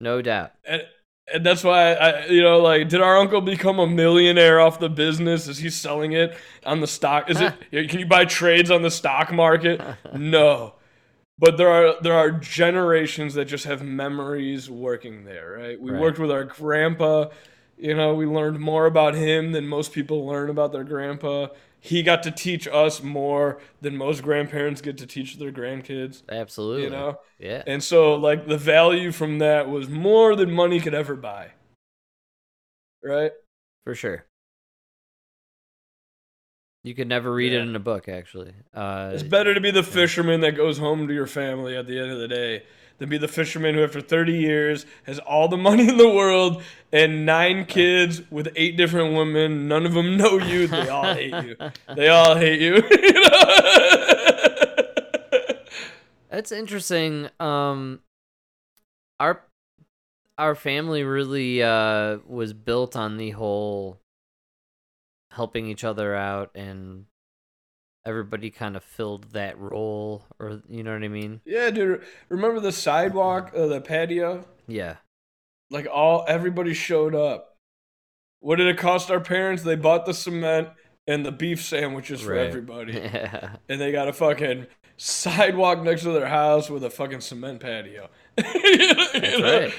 [0.00, 0.52] No doubt.
[0.64, 0.82] And
[1.32, 4.88] And that's why I, you know, like, did our uncle become a millionaire off the
[4.88, 5.48] business?
[5.48, 7.30] Is he selling it on the stock?
[7.30, 7.54] Is it?
[7.88, 9.80] Can you buy trades on the stock market?
[10.14, 10.74] No,
[11.38, 15.56] but there are there are generations that just have memories working there.
[15.58, 15.80] Right?
[15.80, 16.00] We Right.
[16.00, 17.26] worked with our grandpa.
[17.78, 21.48] You know, we learned more about him than most people learn about their grandpa.
[21.78, 26.22] He got to teach us more than most grandparents get to teach their grandkids.
[26.28, 26.84] Absolutely.
[26.84, 27.20] You know?
[27.38, 27.62] Yeah.
[27.66, 31.52] And so, like, the value from that was more than money could ever buy.
[33.04, 33.30] Right?
[33.84, 34.26] For sure.
[36.86, 37.58] You could never read Yeah.
[37.58, 38.52] it in a book, actually.
[38.72, 41.98] Uh, It's better to be the fisherman that goes home to your family at the
[41.98, 42.62] end of the day
[42.98, 46.62] than be the fisherman who, after 30 years, has all the money in the world
[46.92, 49.66] and nine kids with eight different women.
[49.66, 50.68] None of them know you.
[50.68, 51.56] They all hate you.
[51.96, 52.74] They all hate you.
[53.02, 53.40] You know?
[56.30, 57.28] That's interesting.
[57.40, 57.98] Um,
[59.18, 59.42] our
[60.38, 63.98] our family really uh was built on the whole
[65.36, 67.04] helping each other out, and
[68.04, 71.40] everybody kind of filled that role, or you know what I mean?
[71.44, 72.02] yeah, dude.
[72.28, 74.44] Remember the sidewalk, uh, the patio?
[74.66, 74.96] Yeah.
[75.70, 77.56] Like all everybody showed up.
[78.40, 79.62] What did it cost our parents?
[79.62, 80.68] They bought the cement
[81.08, 82.46] and the beef sandwiches for Right.
[82.46, 82.92] everybody.
[83.12, 83.56] Yeah.
[83.68, 84.66] And they got a fucking
[84.96, 88.08] sidewalk next to their house with a fucking cement patio.
[88.38, 89.74] You know- That's right.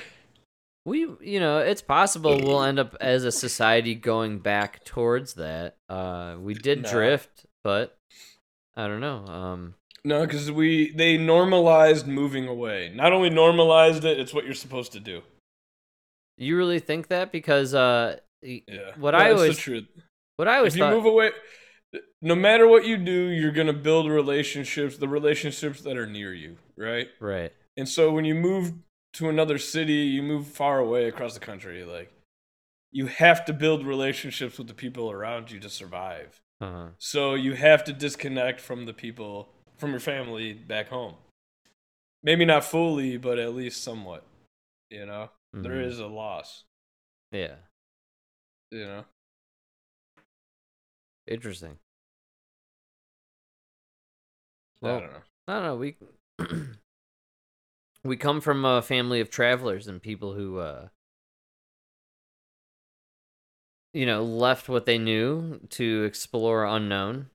[0.87, 5.75] We, you know, it's possible we'll end up as a society going back towards that.
[5.89, 6.89] Uh, we did No.
[6.89, 7.97] drift, but
[8.73, 9.25] I don't know.
[9.25, 9.75] Um,
[10.05, 12.89] No, because we they normalized moving away.
[12.95, 15.23] Not only normalized it, it's what you're supposed to do.
[16.37, 18.95] you really think that because uh, Yeah.
[18.95, 19.87] what No, I it's the truth.
[20.37, 21.31] what I always if you thought, move away,
[22.21, 24.95] no matter what you do, you're gonna build relationships.
[24.95, 27.09] The relationships that are near you, right?
[27.19, 27.51] right?
[27.75, 28.71] And so when you move
[29.17, 32.11] to another city, you move far away across the country, like
[32.91, 36.39] you have to build relationships with the people around you to survive.
[36.61, 36.89] Uh-huh.
[36.99, 41.15] So you have to disconnect from the people from your family back home.
[42.23, 44.23] Maybe not fully, but at least somewhat.
[44.89, 45.29] You know?
[45.53, 45.87] There Mhm.
[45.87, 46.63] is a loss,
[47.31, 47.55] Yeah,
[48.71, 49.05] you know.
[51.27, 51.77] interesting.
[54.83, 55.21] I Well, don't know.
[55.47, 55.75] I don't know.
[55.77, 55.97] We
[58.03, 60.87] we come from a family of travelers and people who, uh,
[63.93, 67.27] you know, left what they knew to explore unknown,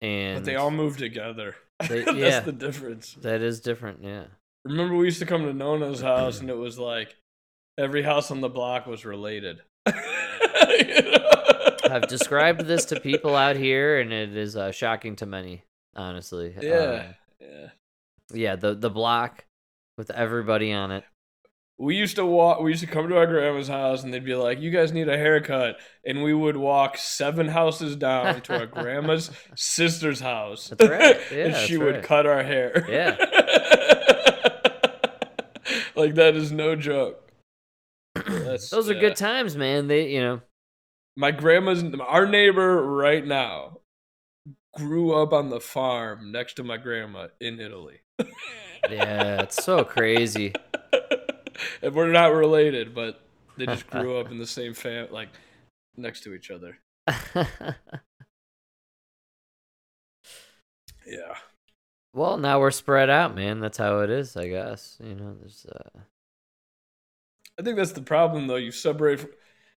[0.00, 1.56] and But they all move together.
[1.88, 2.40] They- That's yeah.
[2.40, 3.14] the difference.
[3.22, 4.02] that is different.
[4.02, 4.24] Yeah.
[4.64, 7.16] Remember we used to come to Nona's house and it was like
[7.78, 9.62] every house on the block was related.
[11.90, 15.64] I've described this to people out here, and it is uh, shocking to many.
[15.94, 16.54] Honestly.
[16.60, 16.72] Yeah.
[16.74, 17.68] Um, yeah.
[18.32, 18.56] yeah.
[18.56, 19.44] The the block
[19.96, 21.04] with everybody on it.
[21.78, 22.60] We used to walk.
[22.60, 25.08] We used to come to our grandma's house, and they'd be like, "You guys need
[25.08, 30.68] a haircut," and we would walk seven houses down to our grandma's sister's house.
[30.68, 31.18] That's right.
[31.32, 32.04] Yeah, and she would right.
[32.04, 32.86] cut our hair.
[32.88, 33.16] Yeah.
[35.96, 37.32] like that is no joke.
[38.14, 39.00] Those are yeah.
[39.00, 39.88] good times, man.
[39.88, 40.40] They, you know.
[41.16, 43.78] My grandma's, our neighbor right now,
[44.74, 48.00] grew up on the farm next to my grandma in Italy.
[48.90, 50.52] Yeah, it's so crazy.
[51.82, 53.20] and we're not related, but
[53.56, 55.28] they just grew up in the same fam, like
[55.96, 56.78] next to each other.
[61.06, 61.36] Yeah.
[62.14, 63.60] Well, now we're spread out, man.
[63.60, 64.98] That's how it is, I guess.
[65.02, 66.00] You know, there's uh
[67.58, 68.56] I think that's the problem, though.
[68.56, 69.26] You separate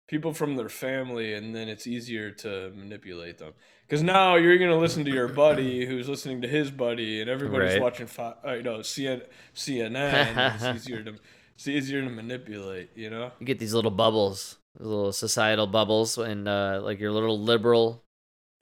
[0.07, 3.53] people from their family, and then it's easier to manipulate them.
[3.87, 7.29] Because now you're going to listen to your buddy who's listening to his buddy, and
[7.29, 7.81] everybody's Right.
[7.81, 9.23] watching, fi- uh, you know, CN-
[9.55, 10.55] CNN.
[10.55, 11.15] it's easier to
[11.55, 12.89] it's easier to manipulate.
[12.95, 13.31] You know.
[13.39, 18.02] you get these little bubbles, little societal bubbles, and uh like your little liberal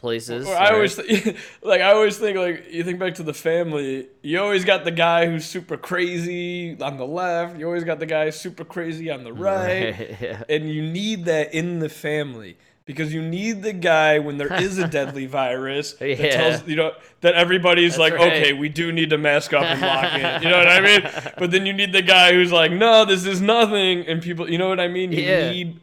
[0.02, 0.48] places.
[0.48, 4.08] I always th- like I always think like you think back to the family.
[4.22, 7.58] You always got the guy who's super crazy on the left.
[7.58, 10.44] You always got the guy super crazy on the right, Right, yeah.
[10.50, 14.80] and you need that in the family because you need the guy when there is
[14.80, 16.32] a deadly virus that Yeah.
[16.32, 16.92] tells you know
[17.22, 18.34] that everybody's That's like, right.
[18.34, 20.44] okay, we do need to mask up and lock in.
[20.44, 21.02] You know what I mean?
[21.38, 24.58] But then you need the guy who's like, no, this is nothing, and people, you
[24.58, 25.12] know what I mean?
[25.12, 25.52] You Yeah.
[25.52, 25.80] need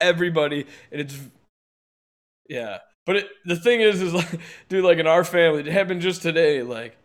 [0.00, 1.18] everybody, and it's
[2.48, 2.78] yeah.
[3.04, 6.22] But it, the thing is, is like, dude, like in our family, it happened just
[6.22, 6.62] today.
[6.62, 6.96] Like,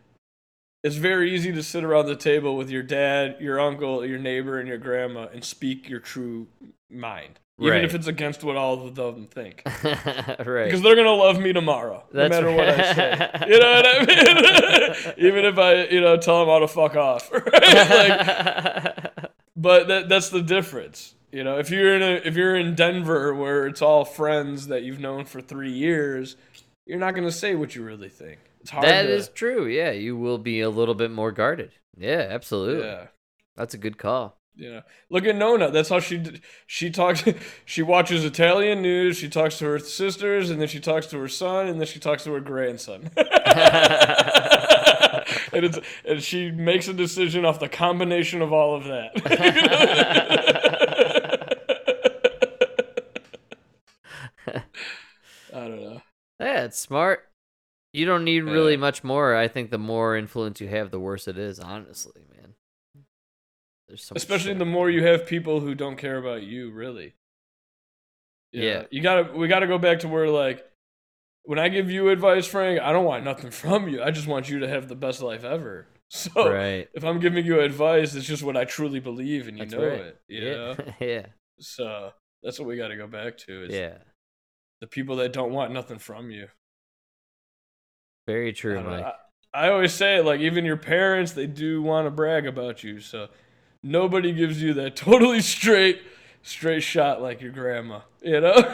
[0.83, 4.59] it's very easy to sit around the table with your dad, your uncle, your neighbor,
[4.59, 6.47] and your grandma and speak your true
[6.89, 7.83] mind, even Right.
[7.83, 9.63] if it's against what all of them think.
[9.83, 10.65] right.
[10.65, 13.29] Because they're gonna love me tomorrow, That's no matter what I say.
[13.49, 15.13] You know what I mean?
[15.27, 17.31] even if I, you know, tell them how to fuck off.
[17.31, 17.53] Right?
[19.13, 21.15] Like, but that, that's the difference.
[21.31, 24.83] You know, if you're in a if you're in Denver where it's all friends that
[24.83, 26.37] you've known for three years,
[26.85, 28.39] you're not gonna say what you really think.
[28.61, 28.85] It's hard.
[28.85, 29.67] That to, is true.
[29.67, 31.71] Yeah, you will be a little bit more guarded.
[31.97, 32.85] Yeah, absolutely.
[32.85, 33.07] Yeah.
[33.55, 34.37] That's a good call.
[34.55, 35.69] You know, look at Nona.
[35.69, 37.23] That's how she she talks.
[37.65, 39.17] She watches Italian news.
[39.17, 41.99] She talks to her sisters, and then she talks to her son, and then she
[41.99, 43.11] talks to her grandson.
[45.53, 49.11] and it's and she makes a decision off the combination of all of that.
[55.57, 56.01] I don't know.
[56.39, 57.27] Yeah, it's smart.
[57.93, 59.35] You don't need really much more.
[59.35, 61.59] I think the more influence you have, the worse it is.
[61.59, 62.53] Honestly, man.
[63.87, 67.15] There's so Especially the more you have people who don't care about you, really.
[68.51, 68.83] Yeah.
[68.91, 70.63] You gotta we gotta go back to where like
[71.43, 74.03] when I give you advice, Frank, I don't want nothing from you.
[74.03, 75.87] I just want you to have the best life ever.
[76.09, 76.87] So Right.
[76.93, 79.89] if I'm giving you advice, it's just what I truly believe and you That's know
[79.89, 79.99] right.
[79.99, 80.21] it.
[80.29, 80.75] Yeah.
[81.05, 81.25] yeah.
[81.59, 83.97] So that's what we gotta go back to is Yeah.
[84.81, 86.47] The people that don't want nothing from you.
[88.27, 89.13] Very true, don't know.
[89.53, 92.83] I, I always say it, like even your parents, they do want to brag about
[92.83, 92.99] you.
[92.99, 93.29] So
[93.81, 96.01] nobody gives you that totally straight,
[96.43, 98.01] straight shot like your grandma.
[98.21, 98.55] You know,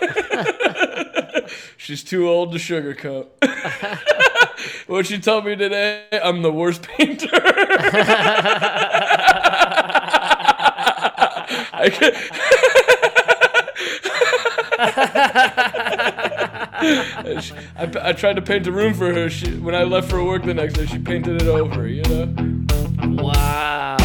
[1.77, 3.27] she's too old to sugarcoat.
[4.87, 7.29] what she told me today, I'm the worst painter.
[11.75, 12.13] I can
[14.79, 16.69] I,
[18.01, 19.29] I, tried to paint a room for her.
[19.29, 23.21] She, when I left for work the next day, she painted it over, you know?
[23.21, 24.02] Wow.